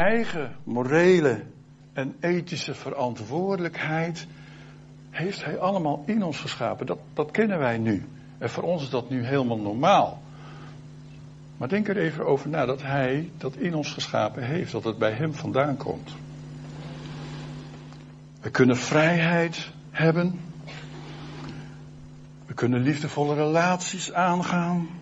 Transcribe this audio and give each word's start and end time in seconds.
eigen 0.00 0.56
morele 0.64 1.42
en 1.92 2.16
ethische 2.20 2.74
verantwoordelijkheid 2.74 4.26
heeft 5.10 5.44
Hij 5.44 5.58
allemaal 5.58 6.02
in 6.06 6.22
ons 6.22 6.38
geschapen. 6.38 6.86
Dat, 6.86 6.98
dat 7.14 7.30
kennen 7.30 7.58
wij 7.58 7.78
nu. 7.78 8.08
En 8.38 8.50
voor 8.50 8.62
ons 8.62 8.82
is 8.82 8.90
dat 8.90 9.10
nu 9.10 9.24
helemaal 9.24 9.58
normaal. 9.58 10.22
Maar 11.56 11.68
denk 11.68 11.88
er 11.88 11.96
even 11.96 12.26
over 12.26 12.48
na 12.48 12.66
dat 12.66 12.82
Hij 12.82 13.30
dat 13.38 13.56
in 13.56 13.74
ons 13.74 13.92
geschapen 13.92 14.42
heeft, 14.42 14.72
dat 14.72 14.84
het 14.84 14.98
bij 14.98 15.12
Hem 15.12 15.34
vandaan 15.34 15.76
komt. 15.76 16.14
We 18.40 18.50
kunnen 18.50 18.76
vrijheid 18.76 19.70
hebben. 19.90 20.40
We 22.46 22.54
kunnen 22.54 22.80
liefdevolle 22.80 23.34
relaties 23.34 24.12
aangaan. 24.12 24.99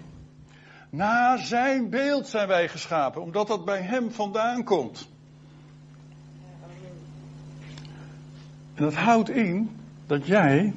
Na 0.90 1.36
zijn 1.36 1.90
beeld 1.90 2.26
zijn 2.26 2.48
wij 2.48 2.68
geschapen, 2.68 3.22
omdat 3.22 3.46
dat 3.46 3.64
bij 3.64 3.82
hem 3.82 4.12
vandaan 4.12 4.64
komt. 4.64 5.08
En 8.74 8.84
dat 8.84 8.94
houdt 8.94 9.30
in 9.30 9.70
dat 10.06 10.26
jij 10.26 10.74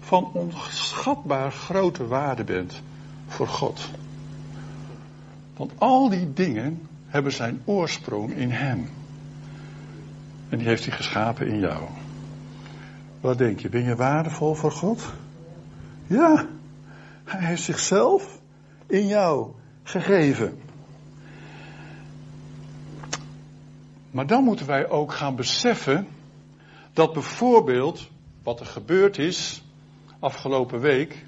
van 0.00 0.30
onschatbaar 0.32 1.52
grote 1.52 2.06
waarde 2.06 2.44
bent 2.44 2.82
voor 3.26 3.48
God. 3.48 3.90
Want 5.56 5.72
al 5.78 6.08
die 6.08 6.32
dingen 6.32 6.88
hebben 7.06 7.32
zijn 7.32 7.62
oorsprong 7.64 8.32
in 8.32 8.50
Hem. 8.50 8.88
En 10.48 10.58
die 10.58 10.66
heeft 10.66 10.84
hij 10.84 10.96
geschapen 10.96 11.46
in 11.46 11.58
jou. 11.58 11.82
Wat 13.20 13.38
denk 13.38 13.60
je? 13.60 13.68
Ben 13.68 13.84
je 13.84 13.96
waardevol 13.96 14.54
voor 14.54 14.72
God? 14.72 15.04
Ja. 16.06 16.46
Hij 17.24 17.46
heeft 17.46 17.62
zichzelf 17.62 18.33
in 18.86 19.06
jou 19.06 19.52
gegeven. 19.82 20.58
Maar 24.10 24.26
dan 24.26 24.44
moeten 24.44 24.66
wij 24.66 24.88
ook 24.88 25.12
gaan 25.12 25.36
beseffen 25.36 26.06
dat 26.92 27.12
bijvoorbeeld 27.12 28.08
wat 28.42 28.60
er 28.60 28.66
gebeurd 28.66 29.18
is 29.18 29.62
afgelopen 30.18 30.80
week, 30.80 31.24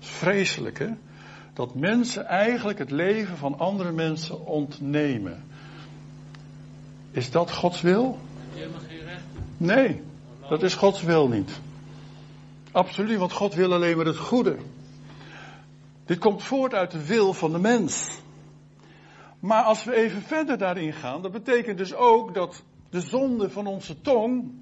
is 0.00 0.08
vreselijk 0.08 0.78
hè, 0.78 0.88
dat 1.52 1.74
mensen 1.74 2.26
eigenlijk 2.26 2.78
het 2.78 2.90
leven 2.90 3.36
van 3.36 3.58
andere 3.58 3.92
mensen 3.92 4.46
ontnemen. 4.46 5.44
Is 7.10 7.30
dat 7.30 7.52
Gods 7.52 7.80
wil? 7.80 8.18
Nee, 9.56 10.02
dat 10.48 10.62
is 10.62 10.74
Gods 10.74 11.02
wil 11.02 11.28
niet. 11.28 11.50
Absoluut, 12.72 13.18
want 13.18 13.32
God 13.32 13.54
wil 13.54 13.72
alleen 13.72 13.96
maar 13.96 14.06
het 14.06 14.16
goede. 14.16 14.56
Dit 16.08 16.18
komt 16.18 16.42
voort 16.42 16.74
uit 16.74 16.90
de 16.90 17.06
wil 17.06 17.32
van 17.32 17.52
de 17.52 17.58
mens. 17.58 18.20
Maar 19.40 19.62
als 19.62 19.84
we 19.84 19.94
even 19.94 20.22
verder 20.22 20.58
daarin 20.58 20.92
gaan, 20.92 21.22
dat 21.22 21.32
betekent 21.32 21.78
dus 21.78 21.94
ook 21.94 22.34
dat 22.34 22.62
de 22.90 23.00
zonde 23.00 23.50
van 23.50 23.66
onze 23.66 24.00
tong, 24.00 24.52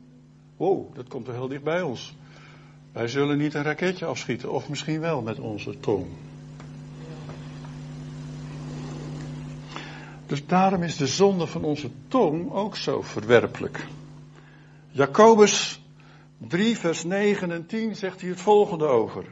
wow, 0.56 0.94
dat 0.94 1.08
komt 1.08 1.26
er 1.28 1.34
heel 1.34 1.48
dicht 1.48 1.62
bij 1.62 1.82
ons. 1.82 2.16
Wij 2.92 3.08
zullen 3.08 3.38
niet 3.38 3.54
een 3.54 3.62
raketje 3.62 4.06
afschieten, 4.06 4.52
of 4.52 4.68
misschien 4.68 5.00
wel 5.00 5.22
met 5.22 5.38
onze 5.38 5.80
tong. 5.80 6.06
Dus 10.26 10.46
daarom 10.46 10.82
is 10.82 10.96
de 10.96 11.06
zonde 11.06 11.46
van 11.46 11.64
onze 11.64 11.90
tong 12.08 12.52
ook 12.52 12.76
zo 12.76 13.02
verwerpelijk. 13.02 13.86
Jacobus 14.90 15.82
3, 16.38 16.78
vers 16.78 17.04
9 17.04 17.50
en 17.50 17.66
10 17.66 17.96
zegt 17.96 18.20
hier 18.20 18.30
het 18.30 18.40
volgende 18.40 18.86
over. 18.86 19.24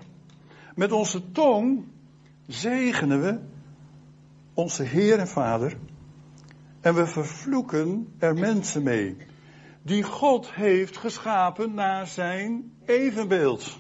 Met 0.74 0.92
onze 0.92 1.32
tong 1.32 1.92
zegenen 2.46 3.22
we 3.22 3.38
onze 4.54 4.82
Heer 4.82 5.18
en 5.18 5.28
Vader 5.28 5.76
en 6.80 6.94
we 6.94 7.06
vervloeken 7.06 8.14
er 8.18 8.34
mensen 8.34 8.82
mee 8.82 9.16
die 9.84 10.02
God 10.02 10.54
heeft 10.54 10.96
geschapen 10.96 11.74
naar 11.74 12.06
zijn 12.06 12.72
evenbeeld. 12.84 13.78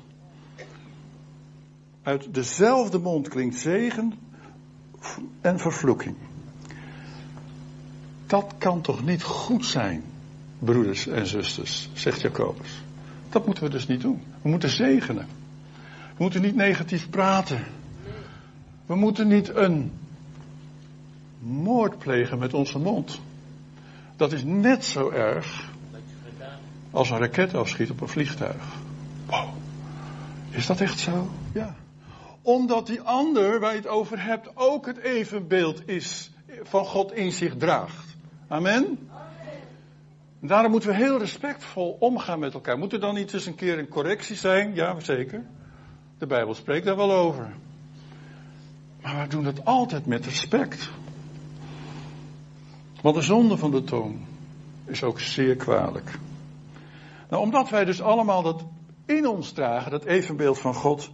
Uit 2.02 2.34
dezelfde 2.34 2.98
mond 2.98 3.28
klinkt 3.28 3.56
zegen 3.56 4.12
en 5.40 5.58
vervloeking. 5.58 6.16
Dat 8.26 8.54
kan 8.58 8.80
toch 8.80 9.04
niet 9.04 9.22
goed 9.22 9.66
zijn, 9.66 10.02
broeders 10.58 11.06
en 11.06 11.26
zusters, 11.26 11.90
zegt 11.92 12.20
Jacobus. 12.20 12.82
Dat 13.28 13.46
moeten 13.46 13.64
we 13.64 13.70
dus 13.70 13.86
niet 13.86 14.00
doen. 14.00 14.22
We 14.42 14.48
moeten 14.48 14.70
zegenen. 14.70 15.26
We 16.16 16.22
moeten 16.22 16.42
niet 16.42 16.56
negatief 16.56 17.10
praten. 17.10 17.64
We 18.86 18.94
moeten 18.94 19.28
niet 19.28 19.54
een 19.54 19.92
moord 21.38 21.98
plegen 21.98 22.38
met 22.38 22.54
onze 22.54 22.78
mond. 22.78 23.20
Dat 24.16 24.32
is 24.32 24.44
net 24.44 24.84
zo 24.84 25.10
erg 25.10 25.72
als 26.90 27.10
een 27.10 27.18
raket 27.18 27.54
afschiet 27.54 27.90
op 27.90 28.00
een 28.00 28.08
vliegtuig. 28.08 28.76
Wow. 29.26 29.48
Is 30.50 30.66
dat 30.66 30.80
echt 30.80 30.98
zo? 30.98 31.30
Ja. 31.52 31.74
Omdat 32.42 32.86
die 32.86 33.00
ander 33.00 33.60
waar 33.60 33.70
je 33.70 33.76
het 33.76 33.86
over 33.86 34.24
hebt 34.24 34.50
ook 34.54 34.86
het 34.86 34.98
evenbeeld 34.98 35.88
is 35.88 36.30
van 36.62 36.84
God 36.84 37.12
in 37.12 37.32
zich 37.32 37.56
draagt. 37.56 38.16
Amen? 38.48 39.08
Daarom 40.40 40.70
moeten 40.70 40.88
we 40.88 40.96
heel 40.96 41.18
respectvol 41.18 41.96
omgaan 42.00 42.38
met 42.38 42.54
elkaar. 42.54 42.78
Moet 42.78 42.92
er 42.92 43.00
dan 43.00 43.14
niet 43.14 43.34
eens 43.34 43.46
een 43.46 43.54
keer 43.54 43.78
een 43.78 43.88
correctie 43.88 44.36
zijn? 44.36 44.74
Ja, 44.74 45.00
zeker. 45.00 45.44
De 46.18 46.26
Bijbel 46.26 46.54
spreekt 46.54 46.84
daar 46.84 46.96
wel 46.96 47.12
over. 47.12 47.52
Maar 49.04 49.22
we 49.22 49.28
doen 49.28 49.44
dat 49.44 49.64
altijd 49.64 50.06
met 50.06 50.24
respect. 50.24 50.90
Want 53.00 53.16
de 53.16 53.22
zonde 53.22 53.56
van 53.56 53.70
de 53.70 53.84
tong 53.84 54.16
is 54.84 55.02
ook 55.02 55.20
zeer 55.20 55.56
kwalijk. 55.56 56.18
Nou, 57.28 57.42
omdat 57.42 57.68
wij 57.68 57.84
dus 57.84 58.00
allemaal 58.00 58.42
dat 58.42 58.64
in 59.06 59.26
ons 59.26 59.52
dragen, 59.52 59.90
dat 59.90 60.04
evenbeeld 60.04 60.58
van 60.58 60.74
God, 60.74 61.10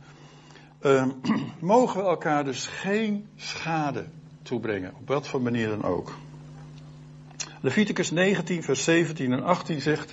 uh, 0.82 1.06
mogen 1.58 2.02
we 2.02 2.08
elkaar 2.08 2.44
dus 2.44 2.66
geen 2.66 3.28
schade 3.36 4.06
toebrengen. 4.42 4.94
Op 5.00 5.08
wat 5.08 5.28
voor 5.28 5.42
manier 5.42 5.68
dan 5.68 5.84
ook. 5.84 6.14
Leviticus 7.60 8.10
19, 8.10 8.62
vers 8.62 8.84
17 8.84 9.32
en 9.32 9.42
18 9.42 9.80
zegt: 9.80 10.12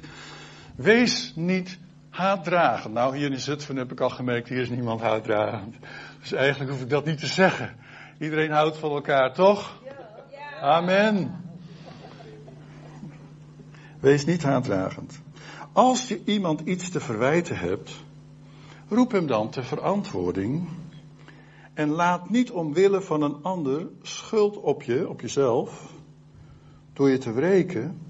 Wees 0.76 1.34
niet 1.36 1.78
haatdragend. 2.18 2.94
Nou, 2.94 3.18
hier 3.18 3.32
in 3.32 3.40
Zutphen 3.40 3.76
heb 3.76 3.92
ik 3.92 4.00
al 4.00 4.10
gemerkt, 4.10 4.50
hier 4.50 4.62
is 4.62 4.70
niemand 4.70 5.02
haatdragend. 5.02 5.76
Dus 6.20 6.32
eigenlijk 6.32 6.72
hoef 6.72 6.82
ik 6.82 6.90
dat 6.90 7.06
niet 7.06 7.20
te 7.20 7.28
zeggen. 7.28 7.76
Iedereen 8.20 8.52
houdt 8.52 8.78
van 8.78 8.92
elkaar, 8.92 9.34
toch? 9.34 9.82
Amen. 10.62 11.36
Wees 14.00 14.26
niet 14.26 14.44
haatdragend. 14.44 15.22
Als 15.72 16.08
je 16.08 16.22
iemand 16.26 16.62
iets 16.62 16.90
te 16.90 17.00
verwijten 17.00 17.58
hebt, 17.58 17.92
roep 18.90 19.12
hem 19.12 19.28
dan 19.28 19.50
ter 19.50 19.64
verantwoording. 19.64 20.68
En 21.74 21.90
laat 21.90 22.30
niet 22.30 22.52
omwille 22.52 23.02
van 23.02 23.22
een 23.22 23.44
ander 23.44 23.88
schuld 24.02 24.58
op 24.58 24.84
je, 24.84 25.10
op 25.10 25.22
jezelf, 25.22 25.94
door 26.94 27.10
je 27.10 27.18
te 27.18 27.32
wreken 27.32 28.02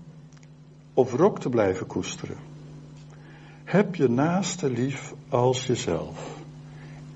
of 0.94 1.14
rok 1.14 1.40
te 1.40 1.50
blijven 1.50 1.88
koesteren. 1.88 2.38
Heb 3.68 3.96
je 3.96 4.10
naaste 4.10 4.70
lief 4.70 5.14
als 5.30 5.66
jezelf. 5.66 6.38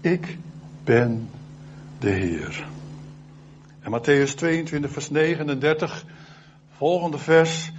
Ik 0.01 0.37
ben 0.83 1.29
de 1.99 2.09
Heer. 2.09 2.67
En 3.79 3.91
Matthäus 3.91 4.35
22, 4.35 4.91
vers 4.91 5.09
39, 5.09 6.05
volgende 6.69 7.17
vers. 7.17 7.71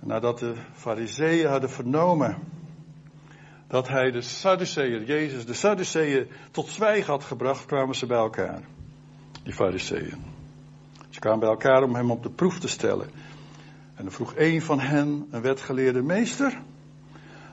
Nadat 0.00 0.38
de 0.38 0.54
fariseeën 0.72 1.48
hadden 1.48 1.70
vernomen 1.70 2.36
dat 3.68 3.88
hij 3.88 4.10
de 4.10 4.22
Sadduceeën, 4.22 5.04
Jezus 5.04 5.46
de 5.46 5.54
Sadduceeën 5.54 6.28
tot 6.50 6.68
zwijgen 6.68 7.12
had 7.12 7.24
gebracht, 7.24 7.66
kwamen 7.66 7.94
ze 7.94 8.06
bij 8.06 8.18
elkaar. 8.18 8.60
Die 9.42 9.52
fariseeën. 9.52 10.24
Ze 11.10 11.20
kwamen 11.20 11.40
bij 11.40 11.48
elkaar 11.48 11.82
om 11.82 11.94
hem 11.94 12.10
op 12.10 12.22
de 12.22 12.30
proef 12.30 12.58
te 12.58 12.68
stellen. 12.68 13.10
En 13.94 14.04
dan 14.04 14.12
vroeg 14.12 14.34
een 14.36 14.62
van 14.62 14.80
hen, 14.80 15.26
een 15.30 15.42
wetgeleerde 15.42 16.02
meester, 16.02 16.58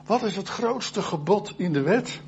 wat 0.06 0.22
is 0.22 0.36
het 0.36 0.48
grootste 0.48 1.02
gebod 1.02 1.54
in 1.56 1.72
de 1.72 1.80
wet? 1.80 2.20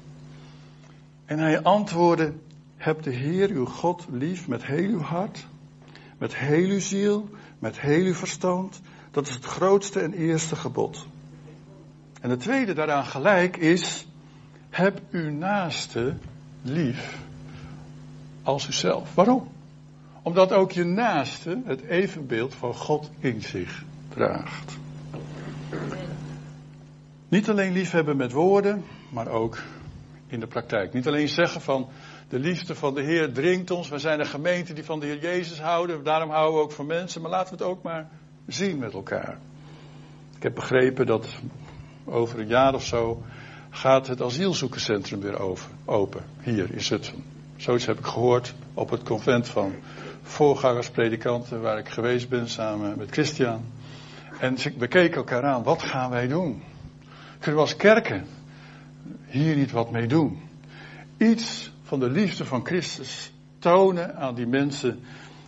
En 1.25 1.39
hij 1.39 1.63
antwoordde, 1.63 2.33
heb 2.77 3.03
de 3.03 3.11
Heer 3.11 3.51
uw 3.51 3.67
God 3.67 4.07
lief 4.11 4.49
met 4.49 4.65
heel 4.65 4.91
uw 4.91 5.01
hart, 5.01 5.47
met 6.19 6.37
heel 6.37 6.69
uw 6.69 6.81
ziel, 6.81 7.29
met 7.59 7.81
heel 7.81 8.05
uw 8.05 8.15
verstand. 8.15 8.81
Dat 9.11 9.27
is 9.27 9.35
het 9.35 9.45
grootste 9.45 10.01
en 10.01 10.13
eerste 10.13 10.57
gebod. 10.57 11.07
En 12.21 12.31
het 12.31 12.41
tweede 12.41 12.73
daaraan 12.75 13.07
gelijk 13.07 13.57
is, 13.57 14.07
heb 14.71 15.01
uw 15.11 15.31
naaste 15.31 16.17
lief 16.63 17.19
als 18.43 18.69
uzelf. 18.69 19.15
Waarom? 19.15 19.49
Omdat 20.23 20.53
ook 20.53 20.73
je 20.73 20.85
naaste 20.85 21.63
het 21.65 21.83
evenbeeld 21.83 22.55
van 22.55 22.75
God 22.75 23.11
in 23.19 23.43
zich 23.43 23.85
draagt. 24.09 24.79
Niet 27.29 27.49
alleen 27.49 27.73
liefhebben 27.73 28.17
met 28.17 28.33
woorden, 28.33 28.85
maar 29.11 29.29
ook 29.29 29.59
in 30.27 30.41
de 30.41 30.47
praktijk. 30.47 30.93
Niet 30.93 31.07
alleen 31.07 31.29
zeggen 31.29 31.61
van 31.61 31.89
de 32.29 32.39
liefde 32.39 32.75
van 32.75 32.95
de 32.95 33.03
Heer 33.03 33.33
dringt 33.33 33.71
ons. 33.71 33.89
We 33.89 33.99
zijn 33.99 34.21
een 34.21 34.27
gemeente 34.27 34.73
die 34.73 34.85
van 34.85 35.01
de 35.01 35.07
Heer 35.07 35.19
Jezus 35.19 35.61
houden. 35.61 36.05
Daarom 36.05 36.31
houden 36.31 36.55
we 36.55 36.63
ook 36.63 36.73
van 36.73 36.87
mensen. 36.87 37.23
Maar 37.23 37.31
laten 37.31 37.57
we 37.57 37.65
het 37.65 37.73
ook 37.73 37.83
maar 37.83 38.09
zien 38.47 38.79
met 38.79 38.93
elkaar. 38.93 39.39
Ik 40.37 40.43
heb 40.43 40.55
begrepen 40.55 41.07
dat 41.07 41.29
over 42.05 42.39
een 42.39 42.47
jaar 42.47 42.75
of 42.75 42.85
zo 42.85 43.23
gaat 43.71 44.07
het 44.07 44.23
asielzoekerscentrum 44.23 45.21
weer 45.21 45.39
open, 45.85 46.25
hier 46.43 46.73
in 46.73 46.81
Zutphen. 46.81 47.25
Zoiets 47.57 47.87
heb 47.87 47.99
ik 47.99 48.05
gehoord 48.05 48.55
op 48.75 48.91
het 48.91 49.03
convent 49.03 49.49
van 49.49 49.75
voorgangerspredikanten 50.23 51.61
waar 51.61 51.79
ik 51.79 51.89
geweest 51.89 52.29
ben 52.29 52.49
samen 52.49 52.99
met 52.99 53.11
Christian. 53.11 53.65
En 54.41 54.57
we 54.79 54.89
keken 54.89 55.17
elkaar 55.17 55.43
aan, 55.43 55.63
wat 55.63 55.83
gaan 55.83 56.11
wij 56.11 56.29
doen? 56.29 56.63
Kunnen 57.39 57.61
we 57.61 57.67
als 57.67 57.77
kerken 57.77 58.27
hier 59.27 59.57
niet 59.57 59.71
wat 59.71 59.91
mee 59.91 60.07
doen? 60.07 60.39
Iets 61.17 61.73
van 61.83 62.01
de 62.01 62.11
liefde 62.11 62.45
van 62.45 62.67
Christus 62.67 63.33
tonen 63.59 64.17
aan 64.17 64.35
die 64.35 64.47
mensen 64.47 65.01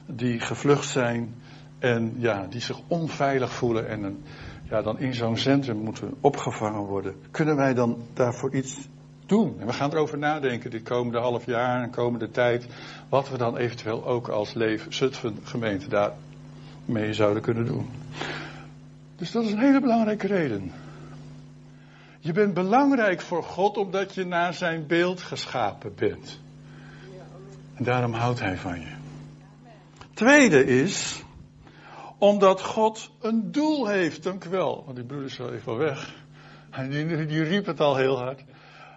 die 0.06 0.40
gevlucht 0.40 0.88
zijn 0.88 1.34
en 1.78 2.14
ja, 2.18 2.46
die 2.50 2.60
zich 2.60 2.80
onveilig 2.86 3.52
voelen 3.52 3.88
en 3.88 4.02
een, 4.02 4.22
ja, 4.70 4.82
dan 4.82 4.98
in 4.98 5.14
zo'n 5.14 5.36
centrum 5.36 5.76
moeten 5.76 6.14
opgevangen 6.20 6.80
worden. 6.80 7.14
Kunnen 7.30 7.56
wij 7.56 7.74
dan 7.74 8.02
daarvoor 8.14 8.54
iets 8.54 8.88
doen? 9.26 9.56
En 9.60 9.66
we 9.66 9.72
gaan 9.72 9.90
erover 9.90 10.18
nadenken 10.18 10.70
dit 10.70 10.82
komende 10.82 11.18
half 11.18 11.46
jaar 11.46 11.82
en 11.82 11.90
komende 11.90 12.30
tijd, 12.30 12.66
wat 13.08 13.28
we 13.28 13.38
dan 13.38 13.56
eventueel 13.56 14.06
ook 14.06 14.28
als 14.28 14.54
Leef 14.54 14.86
Zutphen 14.88 15.38
gemeente 15.42 15.88
daarmee 15.88 17.12
zouden 17.12 17.42
kunnen 17.42 17.66
doen. 17.66 17.88
Dus 19.16 19.30
dat 19.30 19.44
is 19.44 19.52
een 19.52 19.58
hele 19.58 19.80
belangrijke 19.80 20.26
reden. 20.26 20.72
Je 22.22 22.32
bent 22.32 22.54
belangrijk 22.54 23.20
voor 23.20 23.42
God 23.42 23.76
omdat 23.76 24.14
je 24.14 24.24
naar 24.24 24.54
zijn 24.54 24.86
beeld 24.86 25.20
geschapen 25.20 25.94
bent. 25.94 26.40
En 27.74 27.84
daarom 27.84 28.12
houdt 28.12 28.40
hij 28.40 28.56
van 28.56 28.80
je. 28.80 28.94
Tweede 30.14 30.64
is, 30.64 31.22
omdat 32.18 32.62
God 32.62 33.10
een 33.20 33.52
doel 33.52 33.86
heeft. 33.86 34.22
Dank 34.22 34.44
u 34.44 34.48
wel. 34.48 34.82
Want 34.84 34.96
die 34.96 35.04
broeder 35.04 35.28
is 35.28 35.36
wel 35.36 35.52
even 35.52 35.76
weg. 35.76 36.14
Die, 36.88 37.26
die 37.26 37.42
riep 37.42 37.66
het 37.66 37.80
al 37.80 37.96
heel 37.96 38.18
hard. 38.18 38.44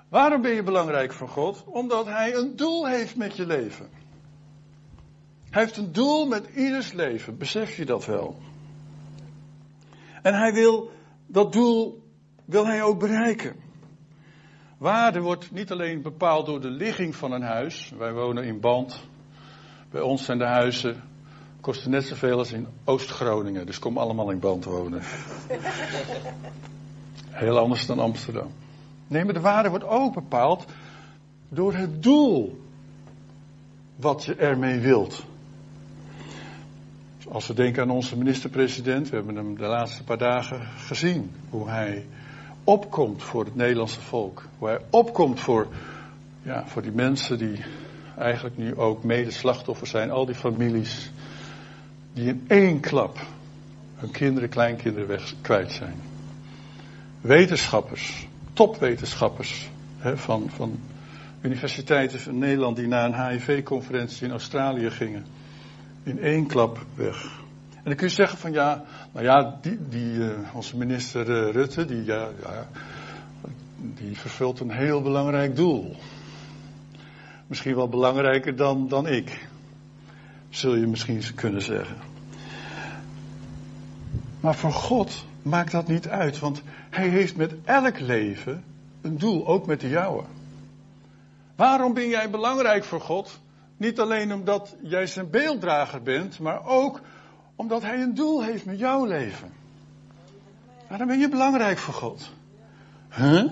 Waarom 0.09 0.41
ben 0.41 0.53
je 0.53 0.63
belangrijk 0.63 1.13
voor 1.13 1.29
God? 1.29 1.63
Omdat 1.65 2.05
hij 2.05 2.35
een 2.35 2.55
doel 2.55 2.87
heeft 2.87 3.15
met 3.15 3.35
je 3.35 3.45
leven. 3.45 3.89
Hij 5.49 5.61
heeft 5.61 5.77
een 5.77 5.91
doel 5.91 6.25
met 6.25 6.47
ieders 6.55 6.91
leven. 6.91 7.37
Besef 7.37 7.77
je 7.77 7.85
dat 7.85 8.05
wel? 8.05 8.37
En 10.21 10.33
hij 10.33 10.53
wil 10.53 10.91
dat 11.25 11.53
doel 11.53 12.02
wil 12.45 12.65
hij 12.65 12.83
ook 12.83 12.99
bereiken. 12.99 13.55
Waarde 14.77 15.19
wordt 15.19 15.51
niet 15.51 15.71
alleen 15.71 16.01
bepaald 16.01 16.45
door 16.45 16.61
de 16.61 16.69
ligging 16.69 17.15
van 17.15 17.31
een 17.31 17.41
huis. 17.41 17.93
Wij 17.97 18.13
wonen 18.13 18.43
in 18.43 18.59
Band. 18.59 18.99
Bij 19.89 20.01
ons 20.01 20.25
zijn 20.25 20.37
de 20.37 20.45
huizen 20.45 21.01
kosten 21.61 21.91
net 21.91 22.05
zoveel 22.05 22.37
als 22.37 22.51
in 22.51 22.67
Oost-Groningen. 22.83 23.65
Dus 23.65 23.79
kom 23.79 23.97
allemaal 23.97 24.31
in 24.31 24.39
Band 24.39 24.65
wonen. 24.65 25.01
Heel 27.29 27.57
anders 27.57 27.85
dan 27.85 27.99
Amsterdam. 27.99 28.51
Nee, 29.07 29.25
maar 29.25 29.33
de 29.33 29.39
waarde 29.39 29.69
wordt 29.69 29.85
ook 29.85 30.13
bepaald 30.13 30.65
door 31.49 31.73
het 31.73 32.03
doel 32.03 32.61
wat 33.95 34.23
je 34.23 34.35
ermee 34.35 34.79
wilt. 34.79 35.23
Als 37.29 37.47
we 37.47 37.53
denken 37.53 37.83
aan 37.83 37.89
onze 37.89 38.17
minister-president, 38.17 39.09
we 39.09 39.15
hebben 39.15 39.35
hem 39.35 39.57
de 39.57 39.65
laatste 39.65 40.03
paar 40.03 40.17
dagen 40.17 40.67
gezien, 40.77 41.31
hoe 41.49 41.69
hij 41.69 42.05
opkomt 42.63 43.23
voor 43.23 43.45
het 43.45 43.55
Nederlandse 43.55 44.01
volk. 44.01 44.43
Hoe 44.57 44.67
hij 44.67 44.79
opkomt 44.89 45.39
voor, 45.39 45.67
ja, 46.41 46.63
voor 46.67 46.81
die 46.81 46.91
mensen 46.91 47.37
die 47.37 47.59
eigenlijk 48.17 48.57
nu 48.57 48.75
ook 48.75 49.03
mede 49.03 49.31
slachtoffer 49.31 49.87
zijn, 49.87 50.11
al 50.11 50.25
die 50.25 50.35
families 50.35 51.11
die 52.13 52.27
in 52.27 52.43
één 52.47 52.79
klap 52.79 53.17
hun 53.95 54.11
kinderen, 54.11 54.49
kleinkinderen 54.49 55.07
weg 55.07 55.33
kwijt 55.41 55.71
zijn. 55.71 55.95
Wetenschappers, 57.21 58.27
topwetenschappers 58.53 59.69
hè, 59.97 60.17
van, 60.17 60.49
van 60.49 60.79
universiteiten 61.41 62.19
van 62.19 62.37
Nederland 62.37 62.75
die 62.75 62.87
naar 62.87 63.05
een 63.05 63.29
HIV-conferentie 63.29 64.25
in 64.25 64.31
Australië 64.31 64.89
gingen. 64.89 65.25
In 66.03 66.19
één 66.19 66.47
klap 66.47 66.85
weg. 66.95 67.41
En 67.73 67.83
dan 67.83 67.95
kun 67.95 68.07
je 68.07 68.13
zeggen 68.13 68.37
van 68.37 68.51
ja, 68.51 68.83
nou 69.13 69.25
ja, 69.25 69.57
die, 69.61 69.87
die 69.89 70.13
uh, 70.13 70.55
onze 70.55 70.77
minister 70.77 71.29
uh, 71.29 71.51
Rutte, 71.51 71.85
die, 71.85 72.03
ja, 72.03 72.29
die 73.77 74.17
vervult 74.17 74.59
een 74.59 74.71
heel 74.71 75.01
belangrijk 75.01 75.55
doel. 75.55 75.95
Misschien 77.47 77.75
wel 77.75 77.89
belangrijker 77.89 78.55
dan, 78.55 78.87
dan 78.87 79.07
ik, 79.07 79.47
zul 80.49 80.75
je 80.75 80.87
misschien 80.87 81.21
kunnen 81.35 81.61
zeggen. 81.61 81.97
Maar 84.39 84.55
voor 84.55 84.73
God 84.73 85.25
maakt 85.41 85.71
dat 85.71 85.87
niet 85.87 86.07
uit, 86.07 86.39
want 86.39 86.61
Hij 86.89 87.07
heeft 87.07 87.35
met 87.35 87.53
elk 87.63 87.99
leven 87.99 88.63
een 89.01 89.17
doel, 89.17 89.47
ook 89.47 89.65
met 89.65 89.79
de 89.79 89.89
jouwe. 89.89 90.23
Waarom 91.55 91.93
ben 91.93 92.09
jij 92.09 92.29
belangrijk 92.29 92.83
voor 92.83 93.01
God? 93.01 93.39
Niet 93.77 93.99
alleen 93.99 94.33
omdat 94.33 94.75
jij 94.81 95.07
zijn 95.07 95.29
beelddrager 95.29 96.01
bent, 96.01 96.39
maar 96.39 96.65
ook 96.65 97.01
omdat 97.55 97.81
Hij 97.81 98.01
een 98.01 98.15
doel 98.15 98.43
heeft 98.43 98.65
met 98.65 98.79
jouw 98.79 99.05
leven. 99.05 99.51
Waarom 100.87 101.07
ben 101.07 101.19
je 101.19 101.29
belangrijk 101.29 101.77
voor 101.77 101.93
God? 101.93 102.31
Huh? 103.09 103.51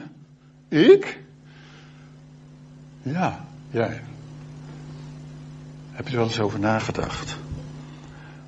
Ik? 0.68 1.20
Ja, 3.02 3.46
jij. 3.70 4.02
Heb 5.92 6.06
je 6.06 6.12
er 6.12 6.20
wel 6.20 6.28
eens 6.28 6.40
over 6.40 6.60
nagedacht? 6.60 7.38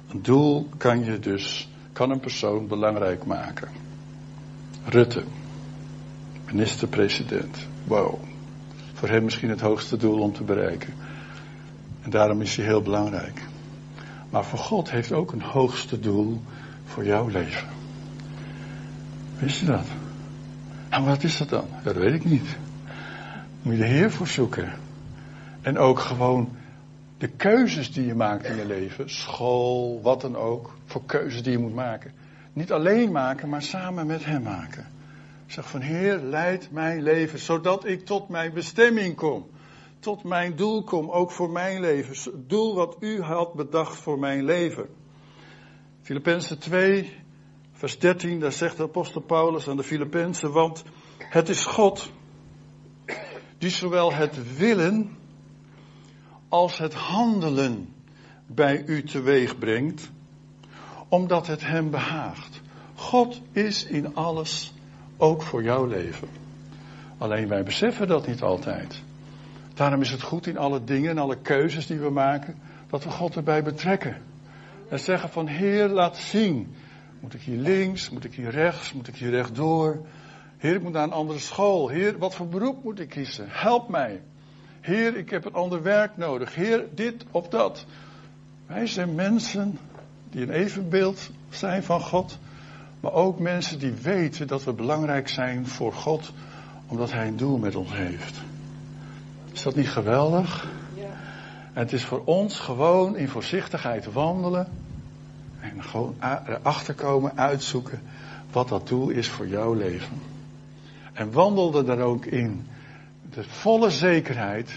Een 0.09 0.21
doel 0.21 0.69
kan 0.77 1.03
je 1.03 1.19
dus, 1.19 1.69
kan 1.93 2.09
een 2.09 2.19
persoon 2.19 2.67
belangrijk 2.67 3.25
maken. 3.25 3.69
Rutte, 4.85 5.23
minister-president. 6.45 7.57
Wow. 7.83 8.19
Voor 8.93 9.09
hem 9.09 9.23
misschien 9.23 9.49
het 9.49 9.61
hoogste 9.61 9.97
doel 9.97 10.19
om 10.19 10.33
te 10.33 10.43
bereiken. 10.43 10.93
En 12.01 12.09
daarom 12.09 12.41
is 12.41 12.55
hij 12.55 12.65
heel 12.65 12.81
belangrijk. 12.81 13.41
Maar 14.33 14.45
voor 14.45 14.59
God 14.59 14.91
heeft 14.91 15.11
ook 15.11 15.31
een 15.31 15.41
hoogste 15.41 15.99
doel 15.99 16.41
voor 16.85 17.05
jouw 17.05 17.27
leven. 17.27 17.67
Wist 19.39 19.59
je 19.59 19.65
dat? 19.65 19.85
En 20.89 21.05
wat 21.05 21.23
is 21.23 21.37
dat 21.37 21.49
dan? 21.49 21.67
Dat 21.83 21.95
weet 21.95 22.13
ik 22.13 22.25
niet. 22.25 22.57
Moet 23.61 23.73
je 23.73 23.79
de 23.79 23.87
Heer 23.87 24.11
voor 24.11 24.27
zoeken. 24.27 24.71
En 25.61 25.77
ook 25.77 25.99
gewoon 25.99 26.49
de 27.17 27.27
keuzes 27.27 27.93
die 27.93 28.05
je 28.05 28.15
maakt 28.15 28.45
in 28.45 28.55
je 28.55 28.65
leven, 28.65 29.09
school, 29.09 30.01
wat 30.01 30.21
dan 30.21 30.35
ook, 30.35 30.73
voor 30.85 31.05
keuzes 31.05 31.43
die 31.43 31.51
je 31.51 31.59
moet 31.59 31.75
maken. 31.75 32.11
Niet 32.53 32.71
alleen 32.71 33.11
maken, 33.11 33.49
maar 33.49 33.61
samen 33.61 34.07
met 34.07 34.25
Hem 34.25 34.41
maken. 34.41 34.87
Zeg 35.47 35.69
van 35.69 35.81
Heer, 35.81 36.17
leid 36.17 36.67
mijn 36.71 37.03
leven, 37.03 37.39
zodat 37.39 37.85
ik 37.85 38.05
tot 38.05 38.29
mijn 38.29 38.53
bestemming 38.53 39.15
kom 39.15 39.45
tot 40.03 40.23
mijn 40.23 40.55
doel 40.55 40.83
kom, 40.83 41.09
ook 41.09 41.31
voor 41.31 41.49
mijn 41.49 41.81
leven. 41.81 42.31
Het 42.31 42.49
doel 42.49 42.75
wat 42.75 42.97
u 42.99 43.21
had 43.21 43.53
bedacht 43.53 43.95
voor 43.95 44.19
mijn 44.19 44.43
leven. 44.43 44.87
Filippenzen 46.01 46.59
2, 46.59 47.15
vers 47.71 47.99
13, 47.99 48.39
daar 48.39 48.51
zegt 48.51 48.77
de 48.77 48.83
apostel 48.83 49.21
Paulus 49.21 49.67
aan 49.67 49.77
de 49.77 49.83
Filippenzen, 49.83 50.51
want 50.51 50.83
het 51.17 51.49
is 51.49 51.65
God 51.65 52.11
die 53.57 53.69
zowel 53.69 54.13
het 54.13 54.57
willen 54.57 55.17
als 56.49 56.77
het 56.77 56.93
handelen 56.93 57.93
bij 58.45 58.83
u 58.85 59.03
teweeg 59.03 59.57
brengt, 59.57 60.11
omdat 61.07 61.47
het 61.47 61.61
hem 61.61 61.89
behaagt. 61.89 62.61
God 62.95 63.41
is 63.51 63.85
in 63.85 64.15
alles, 64.15 64.73
ook 65.17 65.41
voor 65.41 65.63
jouw 65.63 65.85
leven. 65.85 66.27
Alleen 67.17 67.47
wij 67.47 67.63
beseffen 67.63 68.07
dat 68.07 68.27
niet 68.27 68.41
altijd. 68.41 69.03
Daarom 69.73 70.01
is 70.01 70.11
het 70.11 70.21
goed 70.21 70.47
in 70.47 70.57
alle 70.57 70.83
dingen 70.83 71.09
en 71.09 71.17
alle 71.17 71.37
keuzes 71.37 71.87
die 71.87 71.99
we 71.99 72.09
maken, 72.09 72.55
dat 72.89 73.03
we 73.03 73.09
God 73.09 73.35
erbij 73.35 73.63
betrekken. 73.63 74.17
En 74.89 74.99
zeggen 74.99 75.29
van 75.29 75.47
Heer, 75.47 75.87
laat 75.87 76.17
zien. 76.17 76.75
Moet 77.19 77.33
ik 77.33 77.41
hier 77.41 77.57
links? 77.57 78.09
Moet 78.09 78.23
ik 78.23 78.33
hier 78.33 78.49
rechts? 78.49 78.93
Moet 78.93 79.07
ik 79.07 79.15
hier 79.15 79.29
rechtdoor? 79.29 80.05
Heer, 80.57 80.75
ik 80.75 80.81
moet 80.81 80.91
naar 80.91 81.03
een 81.03 81.11
andere 81.11 81.39
school. 81.39 81.89
Heer, 81.89 82.17
wat 82.17 82.35
voor 82.35 82.47
beroep 82.47 82.83
moet 82.83 82.99
ik 82.99 83.09
kiezen? 83.09 83.45
Help 83.49 83.89
mij. 83.89 84.21
Heer, 84.81 85.17
ik 85.17 85.29
heb 85.29 85.45
een 85.45 85.53
ander 85.53 85.81
werk 85.81 86.17
nodig. 86.17 86.55
Heer, 86.55 86.85
dit 86.93 87.25
of 87.31 87.47
dat. 87.47 87.85
Wij 88.67 88.87
zijn 88.87 89.15
mensen 89.15 89.77
die 90.29 90.41
een 90.41 90.49
evenbeeld 90.49 91.29
zijn 91.49 91.83
van 91.83 92.01
God. 92.01 92.37
Maar 92.99 93.13
ook 93.13 93.39
mensen 93.39 93.79
die 93.79 93.91
weten 93.91 94.47
dat 94.47 94.63
we 94.63 94.73
belangrijk 94.73 95.27
zijn 95.27 95.67
voor 95.67 95.93
God. 95.93 96.31
Omdat 96.87 97.11
Hij 97.11 97.27
een 97.27 97.37
doel 97.37 97.57
met 97.57 97.75
ons 97.75 97.93
heeft. 97.93 98.41
Is 99.53 99.63
dat 99.63 99.75
niet 99.75 99.89
geweldig? 99.89 100.67
Het 101.73 101.93
is 101.93 102.03
voor 102.03 102.21
ons 102.25 102.59
gewoon 102.59 103.15
in 103.15 103.27
voorzichtigheid 103.27 104.13
wandelen. 104.13 104.67
En 105.59 105.83
gewoon 105.83 106.15
erachter 106.19 106.93
komen, 106.93 107.37
uitzoeken 107.37 108.01
wat 108.51 108.69
dat 108.69 108.87
doel 108.87 109.09
is 109.09 109.29
voor 109.29 109.47
jouw 109.47 109.73
leven. 109.73 110.21
En 111.13 111.31
wandel 111.31 111.77
er 111.77 111.85
dan 111.85 112.01
ook 112.01 112.25
in 112.25 112.67
de 113.29 113.43
volle 113.43 113.89
zekerheid 113.89 114.71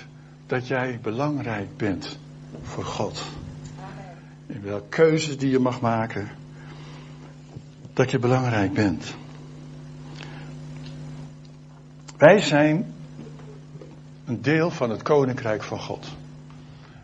dat 0.46 0.66
jij 0.66 0.98
belangrijk 1.02 1.76
bent 1.76 2.18
voor 2.62 2.84
God. 2.84 3.22
In 4.46 4.62
welke 4.62 4.88
keuzes 4.88 5.38
die 5.38 5.50
je 5.50 5.58
mag 5.58 5.80
maken. 5.80 6.28
dat 7.92 8.10
je 8.10 8.18
belangrijk 8.18 8.72
bent. 8.72 9.14
Wij 12.16 12.40
zijn 12.40 12.94
een 14.26 14.42
deel 14.42 14.70
van 14.70 14.90
het 14.90 15.02
koninkrijk 15.02 15.62
van 15.62 15.80
God. 15.80 16.06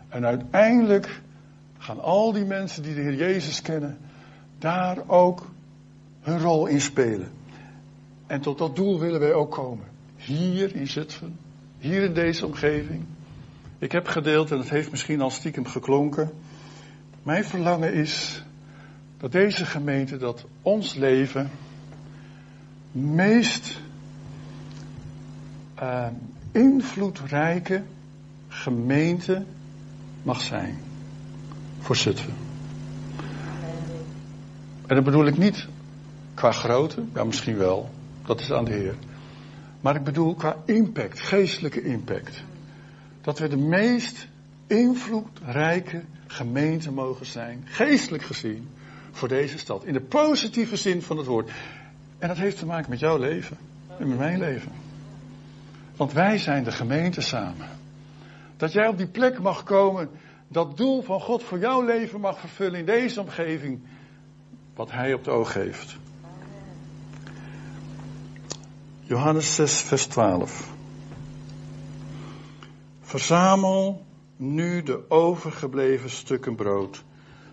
En 0.09 0.25
uiteindelijk 0.25 1.21
gaan 1.77 2.01
al 2.01 2.31
die 2.31 2.45
mensen 2.45 2.83
die 2.83 2.95
de 2.95 3.01
Heer 3.01 3.15
Jezus 3.15 3.61
kennen, 3.61 3.97
daar 4.59 4.97
ook 5.07 5.51
hun 6.21 6.39
rol 6.39 6.65
in 6.65 6.81
spelen. 6.81 7.31
En 8.27 8.41
tot 8.41 8.57
dat 8.57 8.75
doel 8.75 8.99
willen 8.99 9.19
wij 9.19 9.33
ook 9.33 9.51
komen. 9.51 9.85
Hier 10.15 10.75
in 10.75 10.87
Zutphen, 10.87 11.37
hier 11.77 12.03
in 12.03 12.13
deze 12.13 12.45
omgeving. 12.45 13.03
Ik 13.77 13.91
heb 13.91 14.07
gedeeld, 14.07 14.51
en 14.51 14.57
het 14.57 14.69
heeft 14.69 14.91
misschien 14.91 15.21
al 15.21 15.29
stiekem 15.29 15.65
geklonken. 15.65 16.31
Mijn 17.23 17.43
verlangen 17.43 17.93
is 17.93 18.43
dat 19.17 19.31
deze 19.31 19.65
gemeente, 19.65 20.17
dat 20.17 20.45
ons 20.61 20.93
leven, 20.93 21.51
meest 22.91 23.79
uh, 25.81 26.07
invloedrijke 26.53 27.83
gemeente 28.47 29.45
mag 30.23 30.41
zijn 30.41 30.77
voor 31.79 31.95
Zutphen. 31.95 32.33
En 34.87 34.95
dat 34.95 35.03
bedoel 35.03 35.25
ik 35.25 35.37
niet 35.37 35.67
qua 36.33 36.51
grootte, 36.51 37.03
ja 37.13 37.23
misschien 37.23 37.57
wel, 37.57 37.89
dat 38.25 38.39
is 38.39 38.51
aan 38.51 38.65
de 38.65 38.71
Heer. 38.71 38.95
Maar 39.81 39.95
ik 39.95 40.03
bedoel 40.03 40.35
qua 40.35 40.55
impact, 40.65 41.19
geestelijke 41.19 41.81
impact. 41.81 42.43
Dat 43.21 43.39
we 43.39 43.47
de 43.47 43.57
meest 43.57 44.27
invloedrijke 44.67 46.03
gemeente 46.27 46.91
mogen 46.91 47.25
zijn, 47.25 47.61
geestelijk 47.65 48.23
gezien, 48.23 48.67
voor 49.11 49.27
deze 49.27 49.57
stad. 49.57 49.83
In 49.85 49.93
de 49.93 50.01
positieve 50.01 50.75
zin 50.75 51.01
van 51.01 51.17
het 51.17 51.25
woord. 51.25 51.51
En 52.19 52.27
dat 52.27 52.37
heeft 52.37 52.57
te 52.57 52.65
maken 52.65 52.89
met 52.89 52.99
jouw 52.99 53.17
leven 53.17 53.57
en 53.99 54.07
met 54.07 54.17
mijn 54.17 54.39
leven. 54.39 54.71
Want 55.95 56.13
wij 56.13 56.37
zijn 56.37 56.63
de 56.63 56.71
gemeente 56.71 57.21
samen. 57.21 57.67
Dat 58.57 58.71
jij 58.71 58.87
op 58.87 58.97
die 58.97 59.07
plek 59.07 59.39
mag 59.39 59.63
komen, 59.63 60.09
dat 60.47 60.77
doel 60.77 61.01
van 61.01 61.21
God 61.21 61.43
voor 61.43 61.59
jouw 61.59 61.81
leven 61.81 62.19
mag 62.19 62.39
vervullen 62.39 62.79
in 62.79 62.85
deze 62.85 63.21
omgeving, 63.21 63.81
wat 64.75 64.91
Hij 64.91 65.13
op 65.13 65.23
de 65.23 65.31
oog 65.31 65.53
heeft. 65.53 65.95
Johannes 68.99 69.55
6, 69.55 69.81
vers 69.81 70.05
12. 70.05 70.71
Verzamel 73.01 74.05
nu 74.35 74.83
de 74.83 75.09
overgebleven 75.09 76.09
stukken 76.09 76.55
brood, 76.55 77.03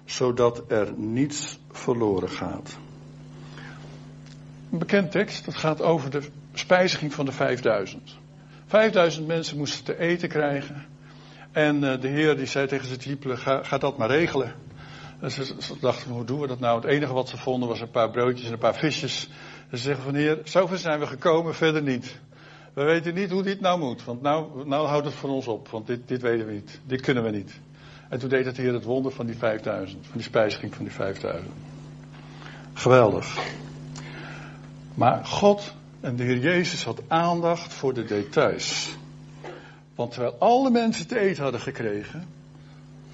zodat 0.05 0.65
er 0.69 0.93
niets 0.97 1.59
verloren 1.71 2.31
gaat. 2.31 2.79
Een 4.71 4.79
bekend 4.79 5.11
tekst, 5.11 5.45
dat 5.45 5.55
gaat 5.55 5.83
over 5.83 6.11
de 6.11 6.29
spijziging 6.53 7.15
van 7.15 7.25
de 7.25 7.33
5000. 7.33 8.20
5000 8.71 9.27
mensen 9.27 9.57
moesten 9.57 9.85
te 9.85 9.99
eten 9.99 10.29
krijgen. 10.29 10.87
En 11.53 11.77
uh, 11.77 12.01
de 12.01 12.09
Heer 12.09 12.37
die 12.37 12.47
zei 12.47 12.67
tegen 12.67 12.87
zijn 12.87 12.99
discipelen, 12.99 13.39
ga, 13.39 13.63
ga 13.63 13.79
dat 13.79 13.99
maar 13.99 14.09
regelen. 14.09 14.55
En 15.21 15.31
ze, 15.31 15.45
ze, 15.45 15.79
dachten, 15.81 16.11
hoe 16.11 16.25
doen 16.25 16.41
we 16.41 16.47
dat 16.47 16.61
nou? 16.61 16.81
Het 16.81 16.91
enige 16.91 17.13
wat 17.13 17.29
ze 17.29 17.37
vonden 17.37 17.69
was 17.69 17.81
een 17.81 17.91
paar 17.91 18.11
broodjes 18.11 18.47
en 18.47 18.53
een 18.53 18.59
paar 18.59 18.75
visjes. 18.75 19.29
En 19.71 19.77
ze 19.79 19.83
zeggen 19.83 20.05
van 20.05 20.15
Heer, 20.15 20.39
zover 20.45 20.79
zijn 20.79 20.99
we 20.99 21.07
gekomen, 21.07 21.55
verder 21.55 21.83
niet. 21.83 22.21
We 22.75 22.83
weten 22.83 23.15
niet 23.15 23.31
hoe 23.31 23.43
dit 23.43 23.61
nou 23.61 23.79
moet, 23.79 24.05
want 24.05 24.23
nou, 24.23 24.67
nou 24.67 24.87
houdt 24.87 25.07
het 25.07 25.15
van 25.15 25.31
ons 25.31 25.47
op, 25.47 25.69
want 25.69 25.87
dit, 25.87 26.09
dit 26.09 26.23
weten 26.23 26.47
we 26.47 26.53
niet. 26.53 26.81
Dit 26.87 27.01
kunnen 27.01 27.23
we 27.23 27.31
niet. 27.31 27.61
En 28.09 28.19
toen 28.19 28.29
deed 28.29 28.45
het 28.45 28.57
Heer 28.57 28.73
het 28.73 28.85
wonder 28.85 29.13
van 29.13 29.27
die 29.27 29.37
5000, 29.37 30.07
van 30.07 30.17
die 30.17 30.27
spijziging 30.27 30.75
van 30.75 30.85
die 30.85 30.95
5000. 30.95 31.53
Geweldig. 32.73 33.39
Maar 34.95 35.25
God 35.27 35.75
en 36.01 36.17
de 36.17 36.23
Heer 36.23 36.39
Jezus 36.39 36.85
had 36.85 37.03
aandacht 37.09 37.73
voor 37.73 37.95
de 37.95 38.05
details. 38.05 38.97
Want 39.95 40.13
terwijl 40.13 40.37
alle 40.39 40.71
mensen 40.71 41.07
te 41.07 41.19
eten 41.19 41.43
hadden 41.43 41.61
gekregen, 41.61 42.27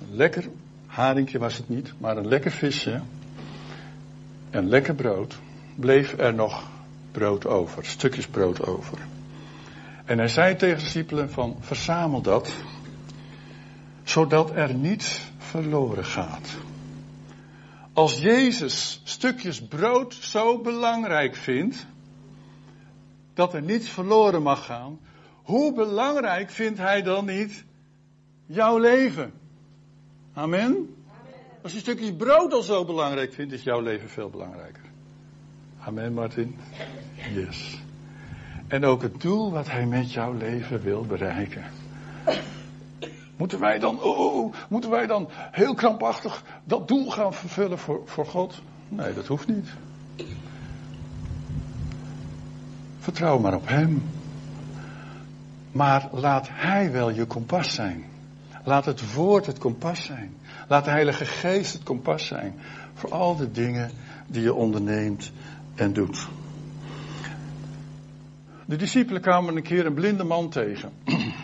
een 0.01 0.17
lekker 0.17 0.49
haringje 0.87 1.39
was 1.39 1.57
het 1.57 1.69
niet, 1.69 1.93
maar 1.99 2.17
een 2.17 2.29
lekker 2.29 2.51
visje 2.51 3.01
en 4.51 4.69
lekker 4.69 4.95
brood, 4.95 5.37
bleef 5.75 6.19
er 6.19 6.35
nog 6.35 6.69
brood 7.13 7.47
over, 7.47 7.85
stukjes 7.85 8.27
brood 8.27 8.67
over. 8.67 8.99
En 10.05 10.19
hij 10.19 10.29
zei 10.29 10.57
tegen 10.57 10.77
de 10.77 10.83
discipelen 10.83 11.31
van 11.31 11.57
verzamel 11.61 12.21
dat, 12.21 12.51
zodat 14.05 14.51
er 14.51 14.75
niets 14.75 15.21
verloren 15.39 16.05
gaat. 16.05 16.49
Als 17.93 18.19
Jezus 18.19 19.01
stukjes 19.05 19.63
brood 19.63 20.15
zo 20.15 20.59
belangrijk 20.59 21.37
vindt, 21.37 21.87
dat 23.37 23.55
er 23.55 23.63
niets 23.63 23.89
verloren 23.89 24.43
mag 24.43 24.65
gaan, 24.65 24.99
hoe 25.43 25.73
belangrijk 25.73 26.51
vindt 26.51 26.79
hij 26.79 27.03
dan 27.03 27.25
niet 27.25 27.65
jouw 28.47 28.79
leven? 28.79 29.33
Amen? 30.33 30.97
Als 31.63 31.73
je 31.73 31.79
stukjes 31.79 32.17
brood 32.17 32.53
al 32.53 32.63
zo 32.63 32.85
belangrijk 32.85 33.33
vindt, 33.33 33.53
is 33.53 33.63
jouw 33.63 33.81
leven 33.81 34.09
veel 34.09 34.31
belangrijker. 34.31 34.83
Amen, 35.81 36.13
Martin? 36.13 36.57
Yes. 37.35 37.79
En 38.69 38.85
ook 38.85 39.03
het 39.03 39.21
doel 39.21 39.53
wat 39.53 39.71
hij 39.71 39.87
met 39.87 40.13
jouw 40.13 40.33
leven 40.33 40.81
wil 40.81 41.05
bereiken. 41.05 41.65
Moeten 43.37 43.61
wij 43.61 43.79
dan, 43.79 44.01
oh, 44.01 44.19
oh, 44.19 44.35
oh, 44.35 44.55
moeten 44.69 44.91
wij 44.91 45.07
dan 45.07 45.29
heel 45.31 45.75
krampachtig 45.75 46.45
dat 46.65 46.89
doel 46.89 47.11
gaan 47.11 47.35
vervullen 47.35 47.79
voor, 47.79 48.03
voor 48.05 48.27
God? 48.27 48.63
Nee, 48.89 49.15
dat 49.15 49.27
hoeft 49.27 49.47
niet. 49.47 49.69
Vertrouw 53.07 53.39
maar 53.39 53.55
op 53.55 53.69
Hem. 53.69 54.03
Maar 55.73 56.09
laat 56.13 56.49
Hij 56.51 56.93
wel 56.93 57.11
je 57.11 57.25
kompas 57.25 57.75
zijn. 57.75 58.05
Laat 58.65 58.85
het 58.85 59.15
woord 59.15 59.47
het 59.47 59.59
kompas 59.59 60.05
zijn. 60.05 60.35
Laat 60.69 60.85
de 60.85 60.91
Heilige 60.91 61.25
Geest 61.25 61.73
het 61.73 61.83
kompas 61.83 62.27
zijn. 62.27 62.55
Voor 62.95 63.11
al 63.11 63.37
de 63.37 63.51
dingen 63.51 63.91
die 64.27 64.43
je 64.43 64.55
onderneemt 64.55 65.33
en 65.75 65.93
doet. 65.93 66.29
De 68.65 68.77
discipelen 68.77 69.23
kwamen 69.23 69.57
een 69.57 69.63
keer 69.63 69.87
een 69.87 69.95
blinde 69.95 70.25
man 70.25 70.49
tegen. 70.49 70.93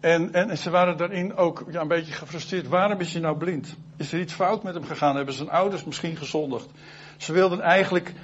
En, 0.00 0.32
en, 0.32 0.58
ze 0.58 0.70
waren 0.70 0.96
daarin 0.96 1.36
ook 1.36 1.64
ja, 1.70 1.80
een 1.80 1.88
beetje 1.88 2.12
gefrustreerd. 2.12 2.68
Waarom 2.68 3.00
is 3.00 3.12
hij 3.12 3.22
nou 3.22 3.36
blind? 3.36 3.76
Is 3.96 4.12
er 4.12 4.20
iets 4.20 4.32
fout 4.32 4.62
met 4.62 4.74
hem 4.74 4.84
gegaan? 4.84 5.16
Hebben 5.16 5.34
zijn 5.34 5.50
ouders 5.50 5.84
misschien 5.84 6.16
gezondigd? 6.16 6.68
Ze 7.16 7.32
wilden 7.32 7.60
eigenlijk 7.60 8.14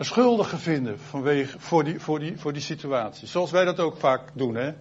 een 0.00 0.06
schuldige 0.06 0.58
vinden 0.58 1.00
vanwege, 1.00 1.58
voor, 1.58 1.84
die, 1.84 2.00
voor, 2.00 2.18
die, 2.18 2.38
voor 2.38 2.52
die 2.52 2.62
situatie. 2.62 3.28
Zoals 3.28 3.50
wij 3.50 3.64
dat 3.64 3.80
ook 3.80 3.96
vaak 3.96 4.20
doen. 4.32 4.54
Hè? 4.54 4.72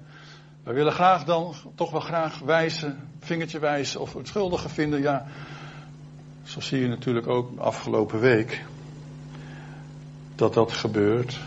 We 0.64 0.74
willen 0.74 0.92
graag 0.92 1.24
dan 1.24 1.54
toch 1.76 1.92
wel 1.92 2.00
graag 2.00 2.40
wijzen, 2.40 3.10
vingertje 3.20 3.60
wijzen 3.60 4.00
of 4.00 4.14
een 4.14 4.26
schuldige 4.26 4.70
vinden. 4.70 5.02
Ja, 5.02 5.26
zo 6.44 6.60
zie 6.60 6.82
je 6.82 6.88
natuurlijk 6.88 7.28
ook 7.28 7.60
afgelopen 7.60 8.20
week 8.20 8.66
dat 10.36 10.54
dat 10.54 10.72
gebeurt. 10.72 11.40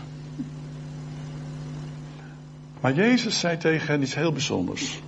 Maar 2.81 2.93
Jezus 2.93 3.39
zei 3.39 3.57
tegen 3.57 3.87
hen 3.87 4.01
iets 4.01 4.15
heel 4.15 4.31
bijzonders. 4.31 5.01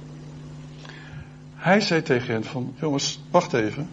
Hij 1.55 1.81
zei 1.81 2.01
tegen 2.01 2.33
hen 2.33 2.43
van, 2.43 2.73
jongens, 2.79 3.19
wacht 3.31 3.53
even. 3.53 3.89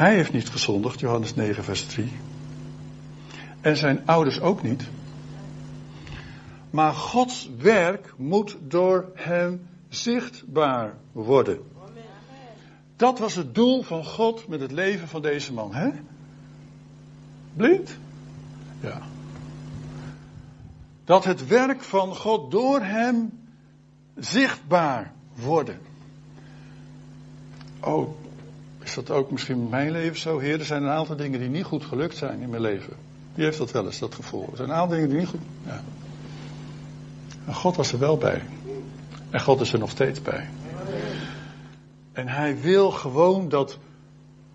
Hij 0.00 0.14
heeft 0.14 0.32
niet 0.32 0.48
gezondigd, 0.48 1.00
Johannes 1.00 1.34
9, 1.34 1.64
vers 1.64 1.86
3. 1.86 2.12
En 3.60 3.76
zijn 3.76 4.06
ouders 4.06 4.40
ook 4.40 4.62
niet. 4.62 4.88
Maar 6.70 6.92
Gods 6.92 7.50
werk 7.58 8.14
moet 8.16 8.56
door 8.60 9.10
hem 9.14 9.68
zichtbaar 9.88 10.94
worden. 11.12 11.62
Dat 12.96 13.18
was 13.18 13.34
het 13.34 13.54
doel 13.54 13.82
van 13.82 14.04
God 14.04 14.48
met 14.48 14.60
het 14.60 14.70
leven 14.70 15.08
van 15.08 15.22
deze 15.22 15.52
man, 15.52 15.74
hè? 15.74 15.90
Blind? 17.54 17.96
Ja. 18.80 19.02
Dat 21.04 21.24
het 21.24 21.46
werk 21.46 21.82
van 21.82 22.16
God 22.16 22.50
door 22.50 22.80
hem 22.80 23.40
zichtbaar 24.14 25.12
worden. 25.34 25.78
Oh, 27.80 28.19
is 28.90 28.96
dat 28.96 29.10
ook 29.10 29.30
misschien 29.30 29.56
in 29.56 29.68
mijn 29.68 29.90
leven 29.90 30.18
zo? 30.18 30.38
Heer, 30.38 30.58
er 30.58 30.64
zijn 30.64 30.82
een 30.82 30.90
aantal 30.90 31.16
dingen 31.16 31.40
die 31.40 31.48
niet 31.48 31.64
goed 31.64 31.84
gelukt 31.84 32.16
zijn 32.16 32.40
in 32.40 32.50
mijn 32.50 32.62
leven. 32.62 32.92
Wie 33.34 33.44
heeft 33.44 33.58
dat 33.58 33.70
wel 33.70 33.86
eens, 33.86 33.98
dat 33.98 34.14
gevoel? 34.14 34.48
Er 34.50 34.56
zijn 34.56 34.68
een 34.68 34.74
aantal 34.74 34.94
dingen 34.96 35.08
die 35.08 35.18
niet 35.18 35.28
goed... 35.28 35.40
Ja. 35.66 35.82
En 37.46 37.54
God 37.54 37.76
was 37.76 37.92
er 37.92 37.98
wel 37.98 38.16
bij. 38.16 38.42
En 39.30 39.40
God 39.40 39.60
is 39.60 39.72
er 39.72 39.78
nog 39.78 39.90
steeds 39.90 40.22
bij. 40.22 40.48
En 42.12 42.28
hij 42.28 42.60
wil 42.60 42.90
gewoon 42.90 43.48
dat 43.48 43.78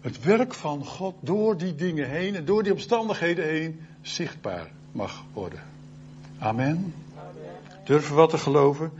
het 0.01 0.24
werk 0.24 0.54
van 0.54 0.86
God 0.86 1.15
door 1.20 1.58
die 1.58 1.75
dingen 1.75 2.10
heen 2.10 2.36
en 2.36 2.46
door 2.46 2.63
die 2.63 2.72
omstandigheden 2.72 3.46
heen 3.46 3.88
zichtbaar 4.01 4.72
mag 4.92 5.24
worden. 5.34 5.60
Amen. 6.39 6.94
Durven 7.86 8.15
wat 8.15 8.30
te 8.30 8.38
geloven? 8.38 8.92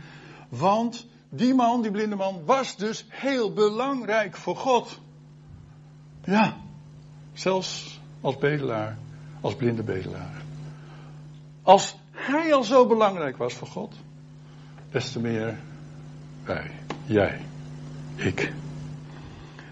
Want 0.48 1.06
die 1.28 1.54
man, 1.54 1.82
die 1.82 1.90
blinde 1.90 2.16
man, 2.16 2.42
was 2.44 2.76
dus 2.76 3.06
heel 3.08 3.52
belangrijk 3.52 4.36
voor 4.36 4.56
God. 4.56 4.98
Ja, 6.26 6.56
zelfs 7.32 8.00
als 8.20 8.38
bedelaar, 8.38 8.96
als 9.40 9.54
blinde 9.54 9.82
bedelaar. 9.82 10.42
Als 11.62 11.96
hij 12.10 12.54
al 12.54 12.64
zo 12.64 12.86
belangrijk 12.86 13.36
was 13.36 13.54
voor 13.54 13.68
God, 13.68 13.94
des 14.90 15.12
te 15.12 15.20
meer 15.20 15.58
wij, 16.44 16.70
jij, 17.04 17.40
ik. 18.14 18.52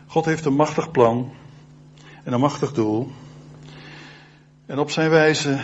God 0.07 0.25
heeft 0.25 0.45
een 0.45 0.55
machtig 0.55 0.91
plan 0.91 1.33
en 2.23 2.33
een 2.33 2.41
machtig 2.41 2.73
doel. 2.73 3.11
En 4.67 4.79
op 4.79 4.91
zijn 4.91 5.11
wijze, 5.11 5.61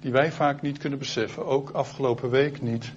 die 0.00 0.12
wij 0.12 0.32
vaak 0.32 0.62
niet 0.62 0.78
kunnen 0.78 0.98
beseffen, 0.98 1.46
ook 1.46 1.70
afgelopen 1.70 2.30
week 2.30 2.62
niet, 2.62 2.92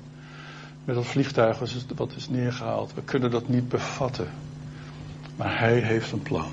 met 0.84 0.96
dat 0.96 1.06
vliegtuig 1.06 1.60
wat 1.96 2.16
is 2.16 2.30
neergehaald. 2.30 2.94
We 2.94 3.02
kunnen 3.02 3.32
dat 3.32 3.48
niet 3.48 3.70
bevatten. 3.70 4.30
Maar 5.36 5.60
hij 5.60 5.80
heeft 5.80 6.12
een 6.12 6.22
plan. 6.22 6.52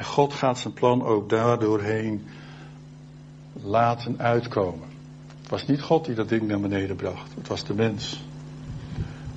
En 0.00 0.06
God 0.06 0.34
gaat 0.34 0.58
zijn 0.58 0.72
plan 0.72 1.04
ook 1.04 1.28
daardoorheen 1.28 2.26
laten 3.52 4.18
uitkomen. 4.18 4.88
Het 5.40 5.50
was 5.50 5.66
niet 5.66 5.82
God 5.82 6.04
die 6.04 6.14
dat 6.14 6.28
ding 6.28 6.42
naar 6.42 6.60
beneden 6.60 6.96
bracht. 6.96 7.34
Het 7.34 7.48
was 7.48 7.64
de 7.64 7.74
mens. 7.74 8.24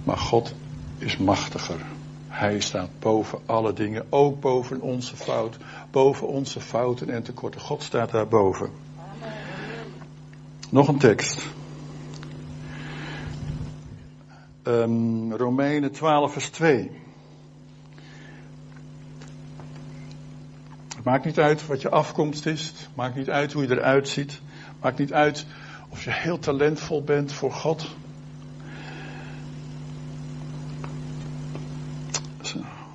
Maar 0.03 0.17
God 0.17 0.53
is 0.97 1.17
machtiger. 1.17 1.79
Hij 2.27 2.59
staat 2.59 2.89
boven 2.99 3.39
alle 3.45 3.73
dingen, 3.73 4.05
ook 4.09 4.39
boven 4.39 4.81
onze 4.81 5.15
fout, 5.15 5.57
boven 5.91 6.27
onze 6.27 6.59
fouten 6.59 7.09
en 7.09 7.23
tekorten. 7.23 7.61
God 7.61 7.83
staat 7.83 8.11
daarboven. 8.11 8.69
Nog 10.69 10.87
een 10.87 10.99
tekst. 10.99 11.45
Um, 14.63 15.33
Romeinen 15.33 15.91
12, 15.91 16.31
vers 16.31 16.49
2. 16.49 17.02
Maakt 21.03 21.25
niet 21.25 21.39
uit 21.39 21.67
wat 21.67 21.81
je 21.81 21.89
afkomst 21.89 22.45
is. 22.45 22.73
Maakt 22.95 23.15
niet 23.15 23.29
uit 23.29 23.53
hoe 23.53 23.67
je 23.67 23.71
eruit 23.71 24.07
ziet. 24.07 24.41
Maakt 24.81 24.97
niet 24.97 25.13
uit 25.13 25.45
of 25.89 26.03
je 26.03 26.11
heel 26.11 26.39
talentvol 26.39 27.03
bent 27.03 27.33
voor 27.33 27.51
God. 27.51 27.95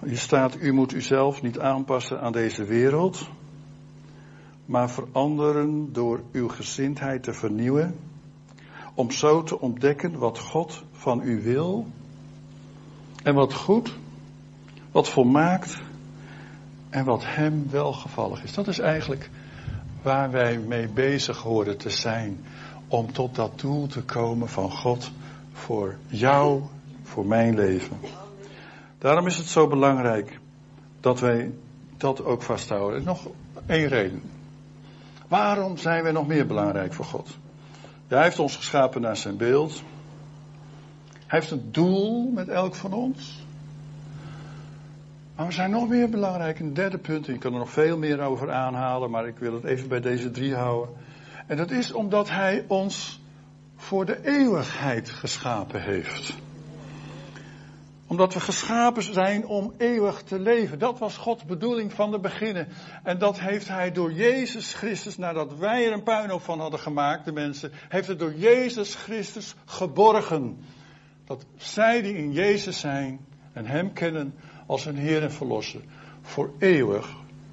Hier 0.05 0.19
staat, 0.19 0.57
u 0.61 0.73
moet 0.73 0.93
uzelf 0.93 1.43
niet 1.43 1.59
aanpassen 1.59 2.21
aan 2.21 2.33
deze 2.33 2.65
wereld, 2.65 3.29
maar 4.65 4.91
veranderen 4.91 5.93
door 5.93 6.23
uw 6.33 6.49
gezindheid 6.49 7.23
te 7.23 7.33
vernieuwen, 7.33 7.95
om 8.95 9.11
zo 9.11 9.43
te 9.43 9.61
ontdekken 9.61 10.19
wat 10.19 10.39
God 10.39 10.85
van 10.93 11.21
u 11.23 11.43
wil 11.43 11.87
en 13.23 13.35
wat 13.35 13.55
goed, 13.55 13.95
wat 14.93 15.09
volmaakt 15.09 15.79
en 16.91 17.05
wat 17.05 17.23
hem 17.25 17.67
welgevallig 17.71 18.43
is. 18.43 18.55
Dat 18.55 18.69
is 18.69 18.79
eigenlijk 18.79 19.31
waar 20.03 20.31
wij 20.31 20.59
mee 20.59 20.89
bezig 20.89 21.39
horen 21.39 21.77
te 21.77 21.91
zijn. 21.91 22.45
Om 22.89 23.13
tot 23.13 23.35
dat 23.35 23.61
doel 23.61 23.87
te 23.87 24.03
komen 24.03 24.49
van 24.49 24.71
God 24.71 25.11
voor 25.53 25.97
jou, 26.07 26.63
voor 27.03 27.27
mijn 27.27 27.55
leven. 27.55 28.01
Daarom 28.99 29.27
is 29.27 29.37
het 29.37 29.47
zo 29.47 29.67
belangrijk 29.67 30.39
dat 31.01 31.21
wij 31.21 31.53
dat 31.97 32.25
ook 32.25 32.43
vasthouden. 32.43 32.99
En 32.99 33.05
nog 33.05 33.27
één 33.67 33.89
reden. 33.89 34.23
Waarom 35.29 35.77
zijn 35.77 36.03
wij 36.03 36.13
nog 36.13 36.27
meer 36.27 36.47
belangrijk 36.47 36.93
voor 36.93 37.05
God? 37.05 37.39
hij 38.09 38.23
heeft 38.23 38.39
ons 38.39 38.57
geschapen 38.57 39.01
naar 39.01 39.17
zijn 39.17 39.37
beeld. 39.37 39.83
Hij 41.27 41.39
heeft 41.39 41.51
een 41.51 41.73
doel 41.73 42.31
met 42.31 42.49
elk 42.49 42.75
van 42.75 42.93
ons. 42.93 43.47
Maar 45.39 45.47
we 45.47 45.53
zijn 45.53 45.71
nog 45.71 45.89
meer 45.89 46.09
belangrijk. 46.09 46.59
Een 46.59 46.75
derde 46.75 46.99
punt, 46.99 47.27
en 47.27 47.33
je 47.33 47.39
kan 47.39 47.53
er 47.53 47.59
nog 47.59 47.71
veel 47.71 47.99
meer 47.99 48.21
over 48.21 48.53
aanhalen, 48.53 49.11
maar 49.11 49.27
ik 49.27 49.39
wil 49.39 49.53
het 49.53 49.65
even 49.65 49.89
bij 49.89 50.01
deze 50.01 50.31
drie 50.31 50.55
houden. 50.55 50.95
En 51.47 51.57
dat 51.57 51.71
is 51.71 51.93
omdat 51.93 52.31
Hij 52.31 52.65
ons 52.69 53.21
voor 53.77 54.07
de 54.07 54.27
eeuwigheid 54.27 55.11
geschapen 55.11 55.83
heeft. 55.83 56.35
Omdat 58.07 58.35
we 58.35 58.41
geschapen 58.41 59.03
zijn 59.03 59.47
om 59.47 59.75
eeuwig 59.77 60.23
te 60.23 60.41
leven. 60.41 60.79
Dat 60.79 60.99
was 60.99 61.17
Gods 61.17 61.45
bedoeling 61.45 61.93
van 61.93 62.11
de 62.11 62.21
beginnen. 62.21 62.69
En 63.03 63.19
dat 63.19 63.41
heeft 63.41 63.69
Hij 63.69 63.93
door 63.93 64.13
Jezus 64.13 64.75
Christus, 64.75 65.17
nadat 65.17 65.59
wij 65.59 65.87
er 65.87 65.93
een 65.93 66.03
puinhoop 66.03 66.43
van 66.43 66.61
hadden 66.61 66.81
gemaakt, 66.81 67.25
de 67.25 67.33
mensen, 67.33 67.71
heeft 67.89 68.09
het 68.09 68.19
door 68.19 68.35
Jezus 68.35 68.95
Christus 68.95 69.55
geborgen. 69.65 70.59
Dat 71.25 71.47
zij 71.57 72.03
die 72.03 72.17
in 72.17 72.33
Jezus 72.33 72.81
zijn 72.81 73.27
en 73.53 73.67
Hem 73.67 73.93
kennen, 73.93 74.35
als 74.69 74.85
hun 74.85 74.97
Heer 74.97 75.23
en 75.23 75.33
Verlosser 75.33 75.81
voor 76.23 76.51
eeuwig 76.59 77.09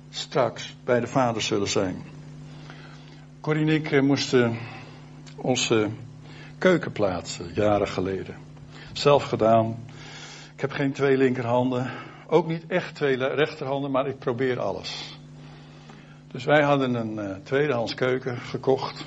straks 0.10 0.76
bij 0.84 1.00
de 1.00 1.08
Vader 1.08 1.42
zullen 1.42 1.68
zijn. 1.68 2.04
Corrie 3.42 3.68
en 3.68 3.74
ik 3.74 3.92
eh, 3.92 4.02
moesten 4.02 4.58
onze 5.36 5.90
keuken 6.58 6.92
plaatsen, 6.92 7.54
jaren 7.54 7.88
geleden. 7.88 8.36
Zelf 8.94 9.24
gedaan. 9.24 9.86
Ik 10.56 10.62
heb 10.62 10.72
geen 10.72 10.92
twee 10.92 11.18
linkerhanden. 11.18 11.92
Ook 12.28 12.48
niet 12.48 12.68
echt 12.68 12.96
twee 12.96 13.16
rechterhanden, 13.16 13.92
maar 13.92 14.08
ik 14.08 14.20
probeer 14.20 14.60
alles. 14.60 15.20
Dus 16.32 16.44
wij 16.44 16.62
hadden 16.62 16.94
een 16.94 17.18
uh, 17.18 17.36
tweedehands 17.44 17.94
keuken 17.94 18.38
gekocht. 18.38 19.06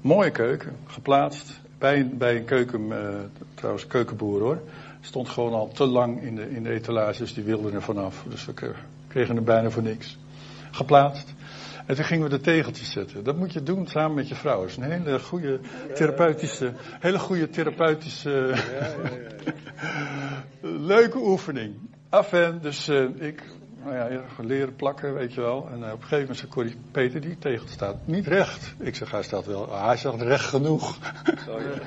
Mooie 0.00 0.30
keuken, 0.30 0.76
geplaatst. 0.86 1.60
Bij, 1.78 2.08
bij 2.08 2.36
een 2.36 2.44
keuken, 2.44 2.86
uh, 2.86 3.08
trouwens 3.54 3.86
keukenboer 3.86 4.40
hoor. 4.40 4.60
Stond 5.00 5.28
gewoon 5.28 5.52
al 5.52 5.68
te 5.68 5.86
lang 5.86 6.22
in 6.22 6.34
de, 6.34 6.50
in 6.50 6.62
de 6.62 6.70
etalage, 6.70 7.18
dus 7.18 7.34
die 7.34 7.44
wilden 7.44 7.74
er 7.74 7.82
vanaf. 7.82 8.24
Dus 8.28 8.44
we 8.44 8.72
kregen 9.08 9.36
er 9.36 9.42
bijna 9.42 9.70
voor 9.70 9.82
niks. 9.82 10.18
Geplaatst. 10.70 11.34
En 11.86 11.94
toen 11.94 12.04
gingen 12.04 12.24
we 12.24 12.36
de 12.36 12.40
tegeltjes 12.40 12.90
zetten. 12.90 13.24
Dat 13.24 13.36
moet 13.36 13.52
je 13.52 13.62
doen 13.62 13.86
samen 13.86 14.14
met 14.14 14.28
je 14.28 14.34
vrouw. 14.34 14.60
Dat 14.60 14.68
is 14.68 14.76
een 14.76 14.82
hele 14.82 15.18
goede 15.18 15.60
therapeutische, 15.94 16.72
hele 17.00 17.18
goede 17.18 17.50
therapeutische, 17.50 18.54
leuke 20.92 21.18
oefening. 21.18 21.74
Afen, 22.08 22.62
dus 22.62 22.88
uh, 22.88 23.08
ik, 23.18 23.42
nou 23.84 23.94
ja, 23.94 24.24
leren 24.38 24.76
plakken, 24.76 25.14
weet 25.14 25.34
je 25.34 25.40
wel. 25.40 25.68
En 25.72 25.78
uh, 25.78 25.84
op 25.84 25.92
een 25.92 25.98
gegeven 25.98 26.18
moment 26.18 26.38
zei 26.38 26.50
Corrie, 26.50 26.76
Peter, 26.90 27.20
die 27.20 27.38
tegel 27.38 27.66
staat 27.66 27.96
niet 28.04 28.26
recht. 28.26 28.74
Ik 28.78 28.96
zeg, 28.96 29.10
hij 29.10 29.22
staat 29.22 29.46
wel, 29.46 29.72
ah, 29.72 29.86
hij 29.86 29.96
staat 29.96 30.20
recht 30.20 30.44
genoeg. 30.44 30.98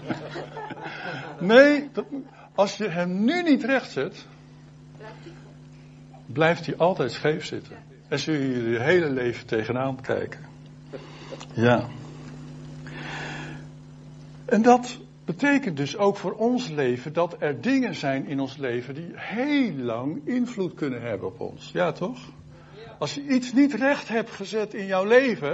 nee, 1.39 1.89
dat, 1.93 2.05
als 2.55 2.77
je 2.77 2.87
hem 2.87 3.23
nu 3.23 3.43
niet 3.43 3.63
recht 3.63 3.91
zet, 3.91 4.25
blijft 6.25 6.65
hij 6.65 6.77
altijd 6.77 7.11
scheef 7.11 7.45
zitten. 7.45 7.77
En 8.07 8.19
zul 8.19 8.33
je 8.33 8.69
je 8.69 8.79
hele 8.79 9.09
leven 9.09 9.45
tegenaan 9.45 10.01
kijken. 10.01 10.39
Ja. 11.53 11.87
En 14.45 14.61
dat 14.61 14.97
betekent 15.25 15.77
dus 15.77 15.97
ook 15.97 16.17
voor 16.17 16.33
ons 16.33 16.67
leven 16.67 17.13
dat 17.13 17.35
er 17.39 17.61
dingen 17.61 17.95
zijn 17.95 18.27
in 18.27 18.39
ons 18.39 18.57
leven 18.57 18.93
die 18.93 19.11
heel 19.13 19.73
lang 19.73 20.21
invloed 20.27 20.73
kunnen 20.73 21.01
hebben 21.01 21.27
op 21.27 21.39
ons. 21.39 21.69
Ja, 21.73 21.91
toch? 21.91 22.19
Als 22.97 23.13
je 23.13 23.27
iets 23.27 23.53
niet 23.53 23.73
recht 23.73 24.07
hebt 24.07 24.31
gezet 24.31 24.73
in 24.73 24.85
jouw 24.85 25.05
leven, 25.05 25.53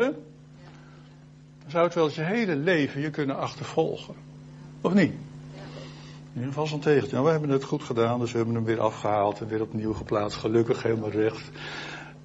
dan 1.62 1.72
zou 1.72 1.86
het 1.86 1.94
wel 1.94 2.06
eens 2.06 2.16
je 2.16 2.22
hele 2.22 2.56
leven 2.56 3.02
je 3.02 3.10
kunnen 3.10 3.38
achtervolgen. 3.38 4.16
Of 4.82 4.94
niet? 4.94 5.12
In 5.12 6.44
ieder 6.44 6.48
geval 6.48 6.68
zo'n. 6.68 6.82
Nou, 7.12 7.26
we 7.26 7.32
hebben 7.32 7.50
het 7.50 7.64
goed 7.64 7.84
gedaan, 7.84 8.20
dus 8.20 8.32
we 8.32 8.38
hebben 8.38 8.56
hem 8.56 8.66
weer 8.66 8.80
afgehaald 8.80 9.40
en 9.40 9.48
weer 9.48 9.62
opnieuw 9.62 9.94
geplaatst. 9.94 10.38
Gelukkig 10.38 10.84
helemaal 10.84 11.10
recht. 11.10 11.50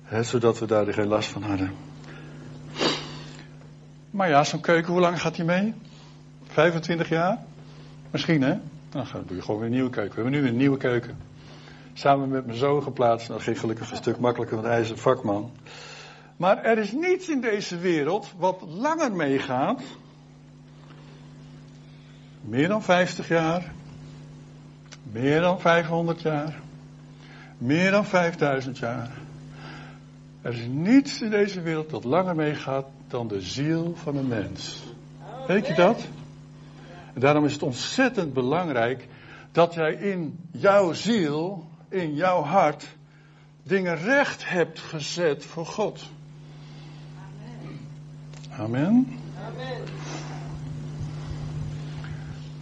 Hè, 0.03 0.23
zodat 0.23 0.59
we 0.59 0.67
daar 0.67 0.93
geen 0.93 1.07
last 1.07 1.29
van 1.29 1.43
hadden. 1.43 1.73
Maar 4.11 4.29
ja, 4.29 4.45
zo'n 4.45 4.61
keuken, 4.61 4.93
hoe 4.93 5.01
lang 5.01 5.21
gaat 5.21 5.35
die 5.35 5.45
mee? 5.45 5.75
25 6.53 7.09
jaar? 7.09 7.39
Misschien 8.11 8.43
hè? 8.43 8.55
Dan 8.91 9.07
doe 9.27 9.37
je 9.37 9.43
gewoon 9.43 9.61
weer 9.61 9.69
een 9.69 9.75
nieuwe 9.75 9.91
keuken. 9.91 10.15
We 10.15 10.23
hebben 10.23 10.41
nu 10.41 10.49
een 10.49 10.57
nieuwe 10.57 10.77
keuken. 10.77 11.17
Samen 11.93 12.29
met 12.29 12.47
mijn 12.47 12.59
zoon 12.59 12.83
geplaatst. 12.83 13.29
Dat 13.29 13.43
ging 13.43 13.61
gelukkig 13.61 13.91
een 13.91 13.97
stuk 13.97 14.19
makkelijker, 14.19 14.57
want 14.57 14.69
hij 14.69 14.81
is 14.81 14.91
een 14.91 14.99
vakman. 14.99 15.51
Maar 16.37 16.65
er 16.65 16.79
is 16.79 16.93
niets 16.93 17.29
in 17.29 17.41
deze 17.41 17.79
wereld 17.79 18.33
wat 18.39 18.65
langer 18.69 19.13
meegaat. 19.13 19.83
Meer 22.41 22.69
dan 22.69 22.83
50 22.83 23.29
jaar. 23.29 23.73
Meer 25.03 25.41
dan 25.41 25.61
500 25.61 26.23
jaar. 26.23 26.61
Meer 27.59 27.91
dan 27.91 28.05
5000 28.05 28.79
jaar. 28.79 29.11
Er 30.43 30.53
is 30.53 30.67
niets 30.69 31.21
in 31.21 31.31
deze 31.31 31.61
wereld 31.61 31.91
dat 31.91 32.05
langer 32.05 32.35
meegaat 32.35 32.87
dan 33.09 33.29
de 33.29 33.41
ziel 33.41 33.95
van 33.97 34.17
een 34.17 34.29
mens. 34.29 34.83
Weet 35.47 35.67
je 35.67 35.75
dat? 35.75 36.09
En 37.15 37.21
daarom 37.21 37.45
is 37.45 37.53
het 37.53 37.63
ontzettend 37.63 38.33
belangrijk 38.33 39.09
dat 39.53 39.75
jij 39.75 39.93
in 39.93 40.39
jouw 40.51 40.93
ziel, 40.93 41.69
in 41.89 42.15
jouw 42.15 42.43
hart, 42.43 42.87
dingen 43.63 43.97
recht 43.97 44.49
hebt 44.49 44.79
gezet 44.79 45.45
voor 45.45 45.67
God. 45.67 46.03
Amen. 48.59 49.19
Amen. 49.47 49.85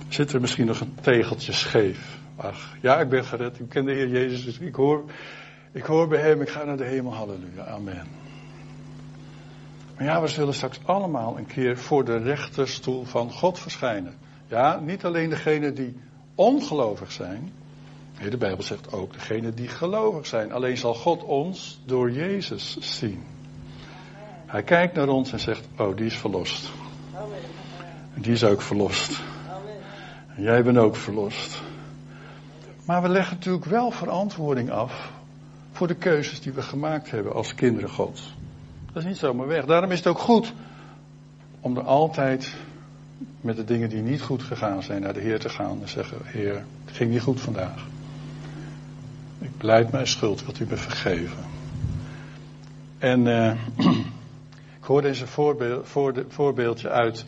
Zit 0.08 0.32
er 0.32 0.40
misschien 0.40 0.66
nog 0.66 0.80
een 0.80 0.94
tegeltje 1.00 1.52
scheef? 1.52 2.18
Ach, 2.36 2.76
ja, 2.80 3.00
ik 3.00 3.08
ben 3.08 3.24
gered. 3.24 3.58
Ik 3.58 3.68
ken 3.68 3.84
de 3.84 3.92
Heer 3.92 4.08
Jezus. 4.08 4.44
Dus 4.44 4.58
ik 4.58 4.74
hoor, 4.74 5.04
Ik 5.72 5.84
hoor 5.84 6.08
bij 6.08 6.20
hem, 6.20 6.40
ik 6.40 6.48
ga 6.48 6.64
naar 6.64 6.76
de 6.76 6.84
hemel, 6.84 7.14
halleluja, 7.14 7.64
amen. 7.66 8.06
Maar 9.96 10.04
ja, 10.04 10.20
we 10.20 10.28
zullen 10.28 10.54
straks 10.54 10.80
allemaal 10.84 11.38
een 11.38 11.46
keer 11.46 11.78
voor 11.78 12.04
de 12.04 12.16
rechterstoel 12.16 13.04
van 13.04 13.32
God 13.32 13.58
verschijnen. 13.58 14.14
Ja, 14.50 14.80
niet 14.80 15.04
alleen 15.04 15.30
degenen 15.30 15.74
die 15.74 15.96
ongelovig 16.34 17.12
zijn. 17.12 17.52
Nee, 18.20 18.30
de 18.30 18.36
Bijbel 18.36 18.62
zegt 18.62 18.92
ook 18.92 19.12
degenen 19.12 19.54
die 19.54 19.68
gelovig 19.68 20.26
zijn. 20.26 20.52
Alleen 20.52 20.76
zal 20.76 20.94
God 20.94 21.24
ons 21.24 21.80
door 21.84 22.10
Jezus 22.10 22.76
zien. 22.80 23.22
Hij 24.46 24.62
kijkt 24.62 24.94
naar 24.94 25.08
ons 25.08 25.32
en 25.32 25.40
zegt, 25.40 25.68
oh, 25.78 25.96
die 25.96 26.06
is 26.06 26.16
verlost. 26.16 26.70
Die 28.14 28.32
is 28.32 28.44
ook 28.44 28.62
verlost. 28.62 29.20
Jij 30.36 30.62
bent 30.62 30.78
ook 30.78 30.96
verlost. 30.96 31.62
Maar 32.84 33.02
we 33.02 33.08
leggen 33.08 33.36
natuurlijk 33.36 33.64
wel 33.64 33.90
verantwoording 33.90 34.70
af 34.70 35.12
voor 35.72 35.86
de 35.86 35.94
keuzes 35.94 36.40
die 36.40 36.52
we 36.52 36.62
gemaakt 36.62 37.10
hebben 37.10 37.34
als 37.34 37.54
kinderen 37.54 37.90
Gods. 37.90 38.34
Dat 38.92 39.02
is 39.02 39.08
niet 39.08 39.18
zomaar 39.18 39.46
weg. 39.46 39.64
Daarom 39.64 39.90
is 39.90 39.98
het 39.98 40.06
ook 40.06 40.18
goed 40.18 40.52
om 41.60 41.76
er 41.76 41.82
altijd 41.82 42.54
met 43.40 43.56
de 43.56 43.64
dingen 43.64 43.88
die 43.88 44.02
niet 44.02 44.22
goed 44.22 44.42
gegaan 44.42 44.82
zijn 44.82 45.02
naar 45.02 45.14
de 45.14 45.20
Heer 45.20 45.38
te 45.38 45.48
gaan 45.48 45.78
en 45.82 45.88
zeggen: 45.88 46.18
Heer, 46.24 46.64
het 46.84 46.96
ging 46.96 47.10
niet 47.10 47.22
goed 47.22 47.40
vandaag. 47.40 47.86
Ik 49.38 49.58
beleid 49.58 49.92
mijn 49.92 50.06
schuld, 50.06 50.44
wilt 50.44 50.60
u 50.60 50.66
me 50.68 50.76
vergeven? 50.76 51.44
En 52.98 53.26
uh, 53.26 53.52
ik 54.80 54.84
hoorde 54.84 55.08
eens 55.08 55.20
een 55.20 55.26
voorbeeld, 55.26 55.88
voorbeeldje 56.28 56.88
uit 56.88 57.24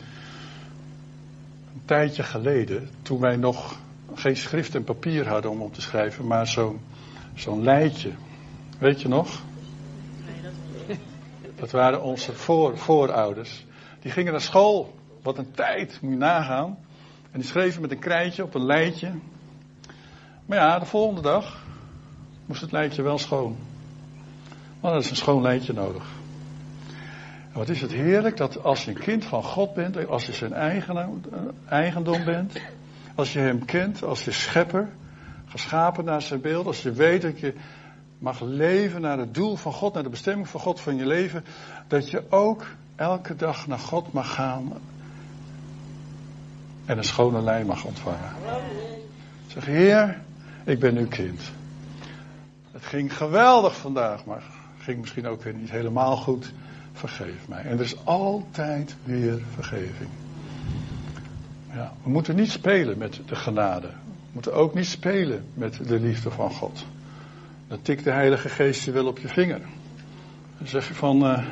een 1.73 1.81
tijdje 1.85 2.23
geleden, 2.23 2.89
toen 3.01 3.19
wij 3.19 3.35
nog 3.35 3.79
geen 4.13 4.37
schrift 4.37 4.75
en 4.75 4.83
papier 4.83 5.27
hadden 5.27 5.51
om 5.51 5.61
op 5.61 5.73
te 5.73 5.81
schrijven, 5.81 6.27
maar 6.27 6.47
zo'n 6.47 6.79
zo'n 7.35 7.63
lijtje. 7.63 8.11
Weet 8.79 9.01
je 9.01 9.07
nog? 9.07 9.41
Dat 11.55 11.71
waren 11.71 12.03
onze 12.03 12.33
voor, 12.33 12.77
voorouders. 12.77 13.65
Die 14.01 14.11
gingen 14.11 14.31
naar 14.31 14.41
school. 14.41 14.93
Wat 15.23 15.37
een 15.37 15.51
tijd, 15.51 16.01
moet 16.01 16.11
je 16.11 16.17
nagaan. 16.17 16.77
En 17.31 17.39
die 17.39 17.49
schreven 17.49 17.81
met 17.81 17.91
een 17.91 17.99
krijtje 17.99 18.43
op 18.43 18.53
een 18.53 18.65
lijtje. 18.65 19.11
Maar 20.45 20.57
ja, 20.57 20.79
de 20.79 20.85
volgende 20.85 21.21
dag 21.21 21.63
moest 22.45 22.61
het 22.61 22.71
lijtje 22.71 23.01
wel 23.01 23.17
schoon. 23.17 23.57
Maar 24.79 24.91
dat 24.91 25.03
is 25.03 25.09
een 25.09 25.15
schoon 25.15 25.41
lijtje 25.41 25.73
nodig. 25.73 26.05
Wat 27.53 27.69
is 27.69 27.81
het 27.81 27.91
heerlijk 27.91 28.37
dat 28.37 28.63
als 28.63 28.85
je 28.85 28.91
een 28.91 28.99
kind 28.99 29.25
van 29.25 29.43
God 29.43 29.73
bent, 29.73 30.07
als 30.07 30.25
je 30.25 30.33
zijn 30.33 30.53
eigen, 30.53 31.21
eigendom 31.65 32.23
bent, 32.23 32.61
als 33.15 33.33
je 33.33 33.39
hem 33.39 33.65
kent 33.65 34.03
als 34.03 34.25
je 34.25 34.31
schepper, 34.31 34.89
geschapen 35.45 36.05
naar 36.05 36.21
zijn 36.21 36.41
beeld, 36.41 36.65
als 36.65 36.81
je 36.81 36.91
weet 36.91 37.21
dat 37.21 37.39
je 37.39 37.53
mag 38.17 38.41
leven 38.41 39.01
naar 39.01 39.17
het 39.17 39.33
doel 39.33 39.55
van 39.55 39.73
God, 39.73 39.93
naar 39.93 40.03
de 40.03 40.09
bestemming 40.09 40.47
van 40.47 40.59
God 40.59 40.79
van 40.79 40.95
je 40.95 41.05
leven, 41.05 41.45
dat 41.87 42.09
je 42.09 42.23
ook 42.29 42.65
elke 42.95 43.35
dag 43.35 43.67
naar 43.67 43.79
God 43.79 44.13
mag 44.13 44.33
gaan 44.33 44.71
en 46.85 46.97
een 46.97 47.03
schone 47.03 47.41
lijn 47.41 47.65
mag 47.65 47.85
ontvangen. 47.85 48.31
Zeg, 49.47 49.65
Heer, 49.65 50.19
ik 50.63 50.79
ben 50.79 50.97
uw 50.97 51.07
kind. 51.07 51.41
Het 52.71 52.85
ging 52.85 53.17
geweldig 53.17 53.77
vandaag, 53.77 54.25
maar 54.25 54.43
ging 54.79 54.99
misschien 54.99 55.27
ook 55.27 55.43
weer 55.43 55.53
niet 55.53 55.71
helemaal 55.71 56.17
goed. 56.17 56.51
Vergeef 56.93 57.47
mij. 57.47 57.63
En 57.63 57.77
er 57.77 57.83
is 57.83 58.05
altijd 58.05 58.95
weer 59.03 59.41
vergeving. 59.53 60.09
Ja, 61.73 61.93
we 62.03 62.09
moeten 62.09 62.35
niet 62.35 62.51
spelen 62.51 62.97
met 62.97 63.19
de 63.25 63.35
genade. 63.35 63.87
We 63.87 64.29
moeten 64.31 64.53
ook 64.53 64.73
niet 64.73 64.85
spelen 64.85 65.45
met 65.53 65.87
de 65.87 65.99
liefde 65.99 66.31
van 66.31 66.51
God. 66.51 66.85
Dan 67.67 67.81
tikt 67.81 68.03
de 68.03 68.11
Heilige 68.11 68.49
Geest 68.49 68.83
je 68.83 68.91
wel 68.91 69.07
op 69.07 69.19
je 69.19 69.27
vinger. 69.27 69.61
Dan 70.57 70.67
zeg 70.67 70.87
je 70.87 70.93
van, 70.93 71.25
uh, 71.25 71.47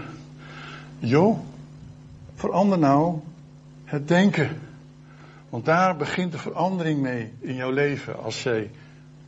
joh, 0.99 1.39
verander 2.35 2.79
nou 2.79 3.19
het 3.83 4.07
denken. 4.07 4.59
Want 5.51 5.65
daar 5.65 5.97
begint 5.97 6.31
de 6.31 6.37
verandering 6.37 7.01
mee 7.01 7.33
in 7.39 7.55
jouw 7.55 7.71
leven 7.71 8.23
als 8.23 8.43
jij 8.43 8.71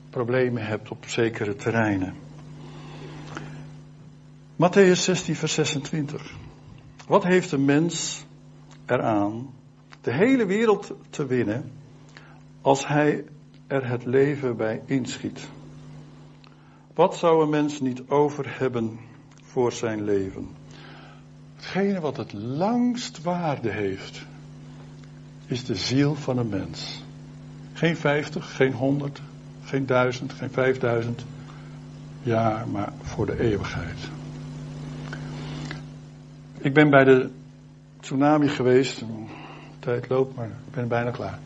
problemen 0.10 0.66
hebt 0.66 0.90
op 0.90 1.06
zekere 1.08 1.56
terreinen. 1.56 2.14
Matthäus 4.56 5.00
16, 5.00 5.36
vers 5.36 5.54
26. 5.54 6.34
Wat 7.08 7.24
heeft 7.24 7.52
een 7.52 7.66
mens 7.66 8.26
eraan 8.86 9.54
de 10.02 10.14
hele 10.14 10.46
wereld 10.46 10.94
te 11.10 11.26
winnen 11.26 11.72
als 12.62 12.88
hij 12.88 13.26
er 13.68 13.88
het 13.88 14.06
leven 14.06 14.58
bij 14.58 14.82
inschiet? 14.86 15.48
Wat 16.94 17.16
zou 17.16 17.44
een 17.44 17.50
mens 17.50 17.80
niet 17.80 18.10
over 18.10 18.60
hebben 18.60 19.00
voor 19.42 19.72
zijn 19.72 20.04
leven? 20.04 20.50
Hetgene 21.56 22.00
wat 22.00 22.18
het 22.18 22.34
langst 22.34 23.22
waarde 23.22 23.70
heeft, 23.70 24.26
is 25.54 25.66
de 25.66 25.76
ziel 25.76 26.16
van 26.16 26.38
een 26.38 26.50
mens. 26.50 27.04
Geen 27.74 27.98
vijftig, 27.98 28.56
geen 28.56 28.74
honderd, 28.74 29.22
geen 29.64 29.86
duizend, 29.86 30.34
geen 30.34 30.50
vijfduizend 30.50 31.26
jaar, 32.22 32.68
maar 32.68 32.94
voor 33.02 33.26
de 33.26 33.40
eeuwigheid. 33.40 33.98
Ik 36.58 36.74
ben 36.74 36.90
bij 36.90 37.04
de 37.04 37.30
tsunami 38.00 38.48
geweest. 38.48 39.04
Tijd 39.80 40.10
loopt, 40.10 40.36
maar 40.36 40.46
ik 40.46 40.74
ben 40.74 40.88
bijna 40.88 41.12
klaar. 41.12 41.40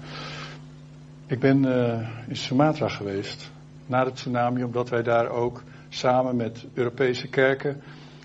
Ik 1.26 1.40
ben 1.40 1.64
uh, 1.64 2.08
in 2.28 2.36
Sumatra 2.36 2.88
geweest 2.88 3.52
na 3.86 4.04
de 4.04 4.12
tsunami, 4.12 4.64
omdat 4.64 4.90
wij 4.90 5.04
daar 5.04 5.30
ook 5.30 5.64
samen 5.90 6.36
met 6.36 6.66
Europese 6.74 7.28
kerken 7.28 7.82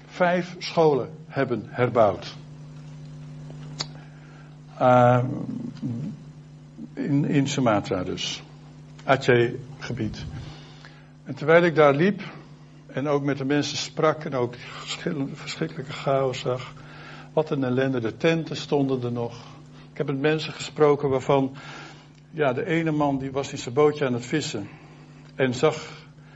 vijf 0.07 0.57
scholen 0.59 1.09
hebben 1.27 1.63
herbouwd. 1.67 2.37
Uh, 4.83 5.25
in, 6.95 7.25
in 7.25 7.49
Sumatra 7.49 8.05
dus. 8.05 8.43
Aceh-gebied. 9.05 10.25
En 11.25 11.35
terwijl 11.35 11.63
ik 11.63 11.75
daar 11.75 11.95
liep 11.95 12.23
en 12.87 13.09
ook 13.09 13.23
met 13.23 13.39
de 13.39 13.45
mensen 13.45 13.77
sprak 13.77 14.25
en 14.25 14.35
ook 14.35 14.55
verschrikkelijke 15.33 15.93
chaos 15.93 16.39
zag, 16.39 16.73
wat 17.33 17.51
een 17.51 17.65
ellende, 17.65 18.01
de 18.01 18.17
tenten 18.17 18.57
stonden 18.57 19.03
er 19.03 19.13
nog. 19.13 19.35
Ik 19.93 19.99
heb 19.99 20.07
met 20.07 20.21
mensen 20.21 20.53
gesproken 20.53 21.09
waarvan, 21.09 21.57
ja, 22.31 22.53
de 22.53 22.67
ene 22.67 22.91
man 22.91 23.19
die 23.19 23.33
was 23.33 23.53
in 23.53 23.59
zijn 23.59 23.75
bootje 23.75 24.07
aan 24.07 24.15
het 24.15 24.27
vissen 24.27 24.69
en 25.35 25.55
zag 25.55 25.77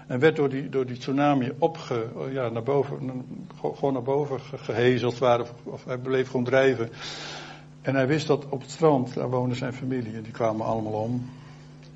en 0.06 0.18
werd 0.18 0.36
door 0.36 0.48
die, 0.48 0.68
door 0.68 0.86
die 0.86 0.98
tsunami 0.98 1.52
opge, 1.58 2.06
ja, 2.32 2.48
naar 2.48 2.62
boven, 2.62 3.24
gewoon 3.60 3.92
naar 3.92 4.02
boven 4.02 4.40
gehezeld, 4.40 5.18
waren, 5.18 5.46
of 5.62 5.84
hij 5.84 5.98
bleef 5.98 6.26
gewoon 6.26 6.44
drijven. 6.44 6.90
En 7.86 7.94
hij 7.94 8.06
wist 8.06 8.26
dat 8.26 8.48
op 8.48 8.60
het 8.60 8.70
strand, 8.70 9.14
daar 9.14 9.30
woonde 9.30 9.54
zijn 9.54 9.72
familie 9.72 10.14
en 10.14 10.22
die 10.22 10.32
kwamen 10.32 10.66
allemaal 10.66 10.92
om. 10.92 11.30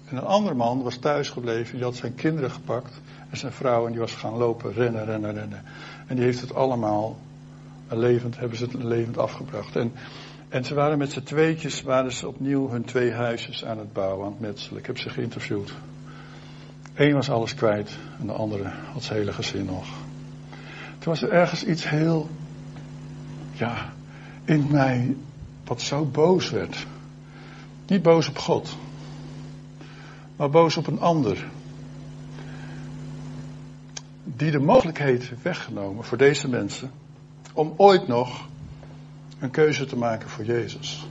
En 0.04 0.16
een 0.16 0.24
andere 0.24 0.54
man 0.54 0.82
was 0.82 0.96
thuis 0.96 1.28
gebleven, 1.28 1.74
die 1.74 1.84
had 1.84 1.96
zijn 1.96 2.14
kinderen 2.14 2.50
gepakt 2.50 3.00
en 3.30 3.36
zijn 3.36 3.52
vrouw 3.52 3.86
en 3.86 3.90
die 3.90 4.00
was 4.00 4.12
gaan 4.12 4.36
lopen, 4.36 4.72
rennen, 4.72 5.04
rennen, 5.04 5.34
rennen. 5.34 5.62
En 6.06 6.16
die 6.16 6.24
heeft 6.24 6.40
het 6.40 6.54
allemaal 6.54 7.18
levend, 7.88 8.38
hebben 8.38 8.58
ze 8.58 8.64
het 8.64 8.82
levend 8.82 9.18
afgebracht. 9.18 9.76
En, 9.76 9.92
en 10.48 10.64
ze 10.64 10.74
waren 10.74 10.98
met 10.98 11.12
z'n 11.12 11.22
tweetjes, 11.22 11.82
waren 11.82 12.12
ze 12.12 12.28
opnieuw 12.28 12.68
hun 12.68 12.84
twee 12.84 13.12
huisjes 13.12 13.64
aan 13.64 13.78
het 13.78 13.92
bouwen, 13.92 14.26
aan 14.26 14.32
het 14.32 14.40
metselen. 14.40 14.78
Ik 14.78 14.86
heb 14.86 14.98
ze 14.98 15.10
geïnterviewd. 15.10 15.72
Eén 16.94 17.14
was 17.14 17.30
alles 17.30 17.54
kwijt 17.54 17.96
en 18.20 18.26
de 18.26 18.32
andere 18.32 18.70
had 18.92 19.02
zijn 19.02 19.18
hele 19.18 19.32
gezin 19.32 19.64
nog. 19.64 19.86
Toen 20.98 21.12
was 21.12 21.22
er 21.22 21.30
ergens 21.30 21.64
iets 21.64 21.88
heel, 21.88 22.28
ja, 23.52 23.92
in 24.44 24.66
mij 24.70 25.14
wat 25.70 25.80
zo 25.80 26.04
boos 26.04 26.50
werd. 26.50 26.86
Niet 27.86 28.02
boos 28.02 28.28
op 28.28 28.38
God, 28.38 28.76
maar 30.36 30.50
boos 30.50 30.76
op 30.76 30.86
een 30.86 31.00
ander. 31.00 31.46
Die 34.24 34.50
de 34.50 34.58
mogelijkheid 34.58 35.32
weggenomen 35.42 36.04
voor 36.04 36.18
deze 36.18 36.48
mensen 36.48 36.90
om 37.52 37.74
ooit 37.76 38.08
nog 38.08 38.48
een 39.38 39.50
keuze 39.50 39.86
te 39.86 39.96
maken 39.96 40.28
voor 40.28 40.44
Jezus. 40.44 41.06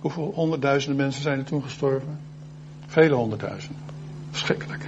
Hoeveel 0.00 0.32
honderdduizenden 0.34 0.98
mensen 0.98 1.22
zijn 1.22 1.38
er 1.38 1.44
toen 1.44 1.62
gestorven? 1.62 2.20
Vele 2.86 3.14
honderdduizenden. 3.14 3.82
Verschrikkelijk. 4.30 4.86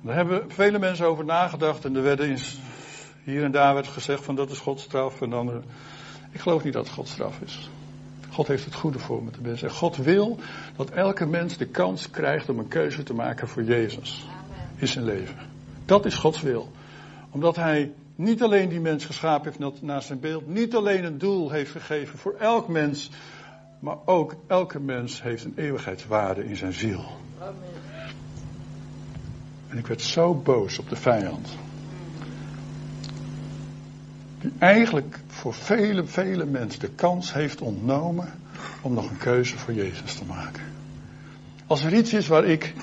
Daar 0.00 0.14
hebben 0.14 0.44
vele 0.48 0.78
mensen 0.78 1.06
over 1.06 1.24
nagedacht 1.24 1.84
en 1.84 1.96
er 1.96 2.02
werden 2.02 2.38
hier 3.24 3.44
en 3.44 3.52
daar 3.52 3.74
werd 3.74 3.88
gezegd 3.88 4.24
van 4.24 4.34
dat 4.34 4.50
is 4.50 4.58
Gods 4.58 4.82
straf 4.82 5.20
en 5.20 5.30
dan. 5.30 5.62
Ik 6.32 6.40
geloof 6.40 6.64
niet 6.64 6.72
dat 6.72 6.88
Gods 6.88 7.10
straf 7.10 7.40
is. 7.40 7.70
God 8.30 8.46
heeft 8.46 8.64
het 8.64 8.74
goede 8.74 8.98
voor 8.98 9.22
met 9.22 9.34
de 9.34 9.40
mensen. 9.40 9.68
En 9.68 9.74
God 9.74 9.96
wil 9.96 10.38
dat 10.76 10.90
elke 10.90 11.26
mens 11.26 11.56
de 11.56 11.66
kans 11.66 12.10
krijgt 12.10 12.48
om 12.48 12.58
een 12.58 12.68
keuze 12.68 13.02
te 13.02 13.14
maken 13.14 13.48
voor 13.48 13.62
Jezus 13.62 14.26
in 14.76 14.88
zijn 14.88 15.04
leven. 15.04 15.36
Dat 15.84 16.06
is 16.06 16.14
Gods 16.14 16.40
wil. 16.40 16.70
Omdat 17.30 17.56
Hij 17.56 17.92
niet 18.14 18.42
alleen 18.42 18.68
die 18.68 18.80
mens 18.80 19.04
geschapen 19.04 19.52
heeft 19.58 19.82
naar 19.82 20.02
zijn 20.02 20.20
beeld, 20.20 20.46
niet 20.46 20.74
alleen 20.74 21.04
een 21.04 21.18
doel 21.18 21.50
heeft 21.50 21.70
gegeven 21.70 22.18
voor 22.18 22.34
elk 22.38 22.68
mens, 22.68 23.10
maar 23.78 23.96
ook 24.04 24.34
elke 24.46 24.80
mens 24.80 25.22
heeft 25.22 25.44
een 25.44 25.54
eeuwigheidswaarde 25.56 26.44
in 26.44 26.56
zijn 26.56 26.72
ziel. 26.72 27.04
Amen. 27.38 27.54
En 29.68 29.78
ik 29.78 29.86
werd 29.86 30.02
zo 30.02 30.34
boos 30.34 30.78
op 30.78 30.88
de 30.88 30.96
vijand. 30.96 31.48
Die 34.42 34.52
eigenlijk 34.58 35.18
voor 35.26 35.54
vele, 35.54 36.04
vele 36.04 36.44
mensen 36.44 36.80
de 36.80 36.88
kans 36.88 37.32
heeft 37.32 37.60
ontnomen 37.60 38.32
om 38.80 38.94
nog 38.94 39.10
een 39.10 39.18
keuze 39.18 39.58
voor 39.58 39.74
Jezus 39.74 40.14
te 40.14 40.24
maken. 40.24 40.62
Als 41.66 41.84
er 41.84 41.94
iets 41.94 42.12
is 42.12 42.26
waar 42.26 42.44
ik 42.44 42.74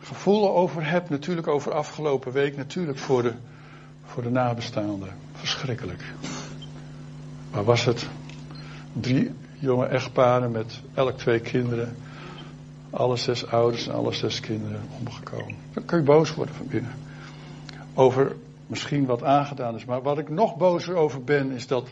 gevoel 0.00 0.56
over 0.56 0.90
heb, 0.90 1.10
natuurlijk 1.10 1.46
over 1.46 1.72
afgelopen 1.72 2.32
week, 2.32 2.56
natuurlijk 2.56 2.98
voor 2.98 3.22
de, 3.22 3.32
voor 4.04 4.22
de 4.22 4.30
nabestaanden. 4.30 5.08
Verschrikkelijk. 5.32 6.04
Maar 7.52 7.64
was 7.64 7.84
het 7.84 8.06
drie 8.92 9.30
jonge 9.58 9.86
echtparen 9.86 10.50
met 10.50 10.80
elk 10.94 11.18
twee 11.18 11.40
kinderen, 11.40 11.96
alle 12.90 13.16
zes 13.16 13.46
ouders 13.46 13.86
en 13.86 13.94
alle 13.94 14.12
zes 14.12 14.40
kinderen 14.40 14.80
omgekomen. 14.98 15.56
Dan 15.72 15.84
kun 15.84 15.98
je 15.98 16.04
boos 16.04 16.34
worden 16.34 16.54
van 16.54 16.66
binnen. 16.66 16.92
Over 17.94 18.36
misschien 18.68 19.06
wat 19.06 19.22
aangedaan 19.24 19.74
is. 19.74 19.84
Maar 19.84 20.02
wat 20.02 20.18
ik 20.18 20.28
nog 20.28 20.56
bozer 20.56 20.94
over 20.94 21.24
ben, 21.24 21.50
is 21.50 21.66
dat 21.66 21.88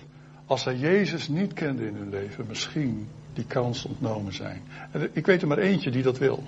als 0.47 0.63
zij 0.63 0.77
Jezus 0.77 1.29
niet 1.29 1.53
kenden 1.53 1.89
in 1.89 1.95
hun 1.95 2.11
leven, 2.11 2.45
misschien 2.49 3.09
die 3.33 3.45
kans 3.45 3.85
ontnomen 3.85 4.35
zijn. 4.35 4.63
Ik 5.13 5.27
weet 5.27 5.43
er 5.43 5.49
maar 5.49 5.59
eentje 5.59 5.91
die 5.91 6.03
dat 6.03 6.19
wil. 6.19 6.43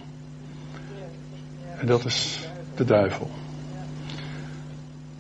En 1.79 1.87
dat 1.87 2.05
is 2.05 2.49
de 2.75 2.85
duivel. 2.85 3.31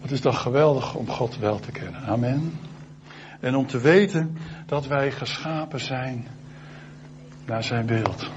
Het 0.01 0.11
is 0.11 0.21
dan 0.21 0.35
geweldig 0.35 0.95
om 0.95 1.09
God 1.09 1.39
wel 1.39 1.59
te 1.59 1.73
kennen. 1.73 2.01
Amen. 2.01 2.59
En 3.41 3.55
om 3.55 3.67
te 3.67 3.79
weten 3.79 4.37
dat 4.67 4.87
wij 4.87 5.11
geschapen 5.11 5.81
zijn 5.81 6.27
naar 7.47 7.65
zijn 7.65 7.87
beeld. 7.87 8.31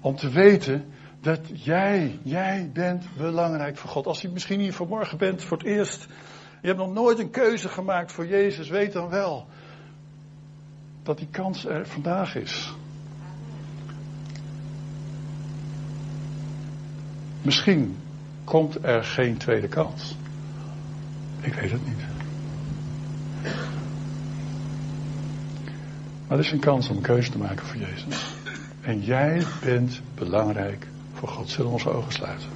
Om 0.00 0.16
te 0.16 0.28
weten 0.28 0.84
dat 1.24 1.40
jij, 1.52 2.18
jij 2.22 2.70
bent 2.72 3.04
belangrijk 3.16 3.76
voor 3.76 3.90
God. 3.90 4.06
Als 4.06 4.20
je 4.20 4.28
misschien 4.28 4.60
hier 4.60 4.72
vanmorgen 4.72 5.18
bent 5.18 5.42
voor 5.42 5.56
het 5.58 5.66
eerst. 5.66 6.06
Je 6.60 6.66
hebt 6.66 6.78
nog 6.78 6.92
nooit 6.92 7.18
een 7.18 7.30
keuze 7.30 7.68
gemaakt 7.68 8.12
voor 8.12 8.26
Jezus. 8.26 8.68
Weet 8.68 8.92
dan 8.92 9.08
wel 9.08 9.46
dat 11.02 11.18
die 11.18 11.28
kans 11.30 11.64
er 11.66 11.86
vandaag 11.86 12.34
is. 12.34 12.74
Misschien 17.42 17.96
komt 18.44 18.84
er 18.84 19.04
geen 19.04 19.36
tweede 19.36 19.68
kans. 19.68 20.16
Ik 21.40 21.54
weet 21.54 21.70
het 21.70 21.86
niet. 21.86 22.04
Maar 26.28 26.38
er 26.38 26.44
is 26.44 26.52
een 26.52 26.60
kans 26.60 26.88
om 26.88 26.96
een 26.96 27.02
keuze 27.02 27.30
te 27.30 27.38
maken 27.38 27.66
voor 27.66 27.80
Jezus. 27.80 28.34
En 28.80 29.00
jij 29.00 29.42
bent 29.62 30.00
belangrijk 30.14 30.92
voor 31.26 31.34
God. 31.34 31.50
Zullen 31.50 31.70
onze 31.70 31.90
ogen 31.90 32.12
sluiten? 32.12 32.48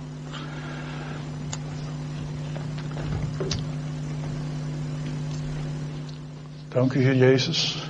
Dank 6.69 6.93
u, 6.93 7.03
Heer 7.03 7.17
Jezus. 7.17 7.89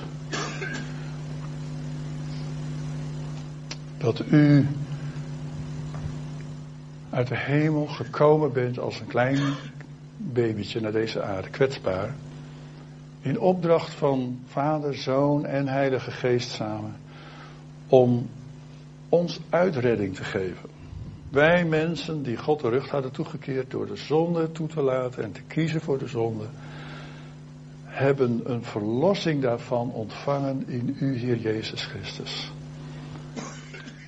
Dat 3.97 4.23
u 4.31 4.67
uit 7.09 7.27
de 7.27 7.37
hemel 7.37 7.85
gekomen 7.85 8.53
bent 8.53 8.79
als 8.79 8.99
een 8.99 9.07
klein 9.07 9.39
babytje 10.17 10.79
naar 10.79 10.91
deze 10.91 11.23
aarde, 11.23 11.49
kwetsbaar. 11.49 12.15
In 13.21 13.39
opdracht 13.39 13.93
van 13.93 14.39
Vader, 14.47 14.95
Zoon 14.95 15.45
en 15.45 15.67
Heilige 15.67 16.11
Geest 16.11 16.49
samen. 16.49 16.95
Om 17.87 18.29
ons 19.09 19.39
uitredding 19.49 20.15
te 20.15 20.23
geven. 20.23 20.69
Wij 21.29 21.65
mensen 21.65 22.23
die 22.23 22.37
God 22.37 22.59
de 22.59 22.69
rug 22.69 22.89
hadden 22.89 23.11
toegekeerd 23.11 23.71
door 23.71 23.87
de 23.87 23.95
zonde 23.95 24.51
toe 24.51 24.67
te 24.67 24.81
laten 24.81 25.23
en 25.23 25.31
te 25.31 25.41
kiezen 25.47 25.81
voor 25.81 25.97
de 25.97 26.07
zonde, 26.07 26.45
hebben 27.83 28.41
een 28.43 28.63
verlossing 28.63 29.41
daarvan 29.41 29.91
ontvangen 29.91 30.63
in 30.67 30.95
u, 30.99 31.17
Heer 31.17 31.37
Jezus 31.37 31.85
Christus. 31.85 32.51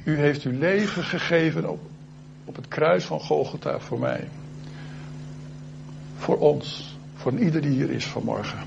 U 0.03 0.17
heeft 0.17 0.43
uw 0.43 0.59
leven 0.59 1.03
gegeven 1.03 1.69
op, 1.69 1.79
op 2.45 2.55
het 2.55 2.67
kruis 2.67 3.05
van 3.05 3.19
Golgotha 3.19 3.79
voor 3.79 3.99
mij. 3.99 4.27
Voor 6.17 6.37
ons, 6.37 6.97
voor 7.15 7.37
ieder 7.37 7.61
die 7.61 7.71
hier 7.71 7.91
is 7.91 8.05
vanmorgen. 8.05 8.59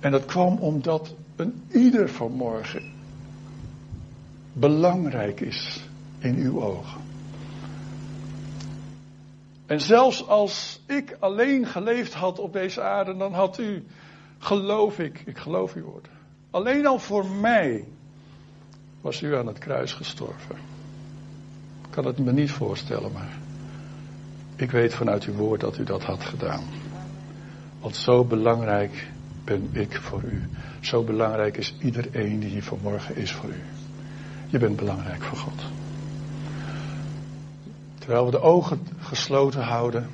En 0.00 0.10
dat 0.10 0.24
kwam 0.24 0.56
omdat 0.56 1.14
een 1.36 1.62
ieder 1.72 2.08
vanmorgen 2.08 2.96
belangrijk 4.58 5.40
is 5.40 5.88
in 6.18 6.36
uw 6.36 6.62
ogen. 6.62 7.00
En 9.66 9.80
zelfs 9.80 10.26
als 10.26 10.80
ik 10.86 11.16
alleen 11.20 11.66
geleefd 11.66 12.14
had 12.14 12.38
op 12.38 12.52
deze 12.52 12.82
aarde, 12.82 13.16
dan 13.16 13.32
had 13.32 13.58
u, 13.58 13.86
geloof 14.38 14.98
ik, 14.98 15.22
ik 15.26 15.38
geloof 15.38 15.74
uw 15.74 15.84
woord. 15.84 16.08
Alleen 16.50 16.86
al 16.86 16.98
voor 16.98 17.26
mij 17.26 17.84
was 19.00 19.22
u 19.22 19.36
aan 19.36 19.46
het 19.46 19.58
kruis 19.58 19.92
gestorven. 19.92 20.56
Ik 21.84 21.90
kan 21.90 22.04
het 22.04 22.18
me 22.18 22.32
niet 22.32 22.50
voorstellen, 22.50 23.12
maar 23.12 23.38
ik 24.56 24.70
weet 24.70 24.94
vanuit 24.94 25.24
uw 25.24 25.34
woord 25.34 25.60
dat 25.60 25.78
u 25.78 25.84
dat 25.84 26.04
had 26.04 26.24
gedaan. 26.24 26.64
Want 27.80 27.96
zo 27.96 28.24
belangrijk 28.24 29.06
ben 29.44 29.68
ik 29.72 30.00
voor 30.00 30.22
u. 30.22 30.48
Zo 30.80 31.02
belangrijk 31.02 31.56
is 31.56 31.74
iedereen 31.80 32.40
die 32.40 32.50
hier 32.50 32.62
vanmorgen 32.62 33.16
is 33.16 33.32
voor 33.32 33.50
u. 33.50 33.77
Je 34.50 34.58
bent 34.58 34.76
belangrijk 34.76 35.22
voor 35.22 35.38
God. 35.38 35.62
Terwijl 37.98 38.24
we 38.24 38.30
de 38.30 38.40
ogen 38.40 38.80
gesloten 38.98 39.62
houden, 39.62 40.08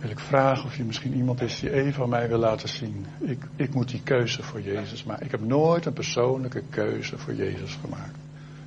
wil 0.00 0.10
ik 0.10 0.18
vragen 0.18 0.64
of 0.64 0.76
je 0.76 0.84
misschien 0.84 1.14
iemand 1.14 1.40
is 1.40 1.60
die 1.60 1.72
even 1.72 2.02
aan 2.02 2.08
mij 2.08 2.28
wil 2.28 2.38
laten 2.38 2.68
zien. 2.68 3.06
Ik, 3.20 3.42
ik 3.56 3.74
moet 3.74 3.88
die 3.88 4.02
keuze 4.02 4.42
voor 4.42 4.60
Jezus 4.60 5.04
maken. 5.04 5.24
Ik 5.24 5.30
heb 5.30 5.44
nooit 5.44 5.86
een 5.86 5.92
persoonlijke 5.92 6.62
keuze 6.70 7.18
voor 7.18 7.34
Jezus 7.34 7.78
gemaakt. 7.80 8.16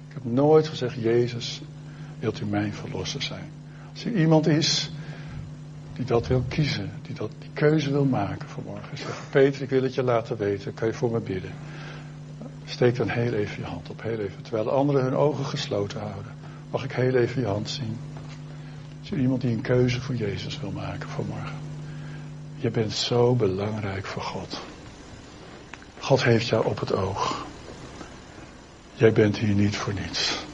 Ik 0.07 0.13
heb 0.13 0.23
nooit 0.25 0.67
gezegd, 0.67 0.95
Jezus, 0.95 1.61
wilt 2.19 2.39
u 2.39 2.45
mijn 2.45 2.73
verlosser 2.73 3.21
zijn? 3.21 3.49
Als 3.91 4.05
er 4.05 4.11
iemand 4.11 4.47
is 4.47 4.91
die 5.93 6.05
dat 6.05 6.27
wil 6.27 6.43
kiezen, 6.47 6.91
die 7.01 7.15
dat, 7.15 7.31
die 7.39 7.49
keuze 7.53 7.91
wil 7.91 8.05
maken 8.05 8.49
vanmorgen. 8.49 8.97
Zeg, 8.97 9.21
Peter, 9.29 9.61
ik 9.61 9.69
wil 9.69 9.83
het 9.83 9.93
je 9.95 10.03
laten 10.03 10.37
weten, 10.37 10.73
kan 10.73 10.87
je 10.87 10.93
voor 10.93 11.11
me 11.11 11.19
bidden? 11.19 11.51
Steek 12.69 12.95
dan 12.95 13.09
heel 13.09 13.33
even 13.33 13.61
je 13.61 13.67
hand 13.67 13.89
op, 13.89 14.01
heel 14.01 14.19
even. 14.19 14.41
Terwijl 14.41 14.63
de 14.63 14.69
anderen 14.69 15.03
hun 15.03 15.15
ogen 15.15 15.45
gesloten 15.45 15.99
houden. 15.99 16.31
Mag 16.71 16.83
ik 16.83 16.91
heel 16.91 17.15
even 17.15 17.41
je 17.41 17.47
hand 17.47 17.69
zien? 17.69 17.97
Is 19.03 19.11
er 19.11 19.17
iemand 19.17 19.41
die 19.41 19.51
een 19.51 19.61
keuze 19.61 20.01
voor 20.01 20.15
Jezus 20.15 20.59
wil 20.59 20.71
maken 20.71 21.09
vanmorgen? 21.09 21.55
Je 22.55 22.69
bent 22.69 22.93
zo 22.93 23.35
belangrijk 23.35 24.05
voor 24.05 24.21
God. 24.21 24.61
God 25.99 26.23
heeft 26.23 26.47
jou 26.47 26.65
op 26.65 26.79
het 26.79 26.93
oog. 26.93 27.45
Jij 28.93 29.13
bent 29.13 29.37
hier 29.37 29.53
niet 29.55 29.77
voor 29.77 29.93
niets. 29.93 30.45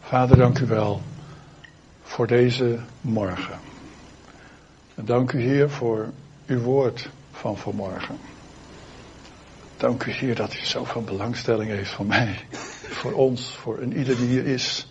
Vader, 0.00 0.36
dank 0.36 0.58
u 0.58 0.66
wel 0.66 1.02
voor 2.02 2.26
deze 2.26 2.78
morgen. 3.00 3.58
En 4.94 5.04
dank 5.04 5.32
u, 5.32 5.40
Heer, 5.40 5.70
voor 5.70 6.08
uw 6.46 6.60
woord 6.60 7.10
van 7.30 7.56
vanmorgen. 7.56 8.18
Dank 9.78 10.04
u, 10.04 10.12
Heer, 10.12 10.34
dat 10.34 10.54
u 10.54 10.64
zoveel 10.64 11.02
belangstelling 11.02 11.70
heeft 11.70 11.90
voor 11.90 12.06
mij. 12.06 12.38
Voor 12.88 13.12
ons, 13.12 13.54
voor 13.54 13.78
een 13.78 13.96
ieder 13.96 14.16
die 14.16 14.26
hier 14.26 14.46
is. 14.46 14.88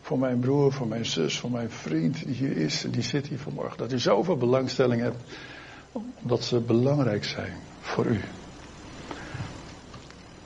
Voor 0.00 0.18
mijn 0.18 0.38
broer, 0.38 0.72
voor 0.72 0.86
mijn 0.86 1.06
zus, 1.06 1.38
voor 1.38 1.50
mijn 1.50 1.70
vriend 1.70 2.24
die 2.24 2.34
hier 2.34 2.56
is 2.56 2.84
en 2.84 2.90
die 2.90 3.02
zit 3.02 3.26
hier 3.26 3.38
vanmorgen. 3.38 3.78
Dat 3.78 3.92
u 3.92 3.98
zoveel 3.98 4.36
belangstelling 4.36 5.02
hebt, 5.02 5.16
omdat 5.92 6.44
ze 6.44 6.60
belangrijk 6.60 7.24
zijn 7.24 7.52
voor 7.80 8.06
u. 8.06 8.20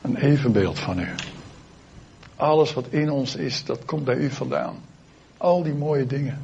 Een 0.02 0.16
evenbeeld 0.16 0.78
van 0.78 0.98
u. 0.98 1.08
Alles 2.36 2.72
wat 2.72 2.86
in 2.88 3.10
ons 3.10 3.36
is, 3.36 3.64
dat 3.64 3.84
komt 3.84 4.04
bij 4.04 4.16
u 4.16 4.30
vandaan. 4.30 4.76
Al 5.36 5.62
die 5.62 5.74
mooie 5.74 6.06
dingen. 6.06 6.40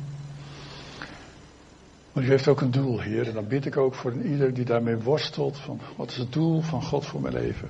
Maar 2.13 2.25
u 2.25 2.27
heeft 2.27 2.49
ook 2.49 2.61
een 2.61 2.71
doel, 2.71 3.01
Heer. 3.01 3.29
En 3.29 3.35
dan 3.35 3.47
bid 3.47 3.67
ik 3.67 3.77
ook 3.77 3.95
voor 3.95 4.13
ieder 4.13 4.55
die 4.55 4.65
daarmee 4.65 4.97
worstelt. 4.97 5.59
Van, 5.59 5.81
wat 5.97 6.11
is 6.11 6.17
het 6.17 6.33
doel 6.33 6.61
van 6.61 6.83
God 6.83 7.07
voor 7.07 7.21
mijn 7.21 7.35
leven? 7.35 7.69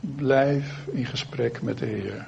Blijf 0.00 0.86
in 0.92 1.06
gesprek 1.06 1.62
met 1.62 1.78
de 1.78 1.86
Heer. 1.86 2.26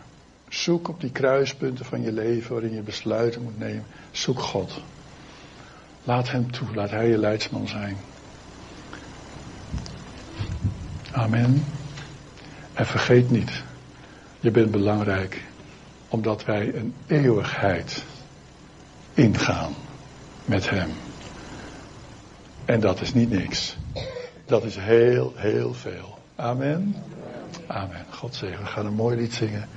Zoek 0.48 0.88
op 0.88 1.01
die 1.01 1.11
kruispunten 1.11 1.85
van 1.85 2.03
je 2.03 2.12
leven 2.12 2.53
waarin 2.53 2.75
je 2.75 2.81
besluiten 2.81 3.42
moet 3.42 3.59
nemen. 3.59 3.85
Zoek 4.11 4.38
God. 4.40 4.81
Laat 6.05 6.31
Hem 6.31 6.51
toe. 6.51 6.75
Laat 6.75 6.90
Hij 6.90 7.09
je 7.09 7.18
leidsman 7.18 7.68
zijn. 7.68 7.96
Amen. 11.12 11.64
En 12.72 12.87
vergeet 12.87 13.31
niet, 13.31 13.62
je 14.40 14.51
bent 14.51 14.70
belangrijk 14.70 15.42
omdat 16.09 16.44
wij 16.44 16.75
een 16.75 16.94
eeuwigheid 17.07 18.05
ingaan 19.14 19.75
met 20.44 20.70
Hem. 20.70 20.90
En 22.64 22.81
dat 22.81 23.01
is 23.01 23.14
niet 23.14 23.31
niks. 23.31 23.77
Dat 24.44 24.64
is 24.64 24.77
heel, 24.77 25.33
heel 25.37 25.75
veel. 25.75 26.18
Amen. 26.37 26.96
Amen. 27.66 28.07
God 28.11 28.35
zegen. 28.35 28.59
We 28.59 28.66
gaan 28.66 28.87
een 28.87 28.94
mooi 28.94 29.16
lied 29.16 29.35
zingen. 29.35 29.68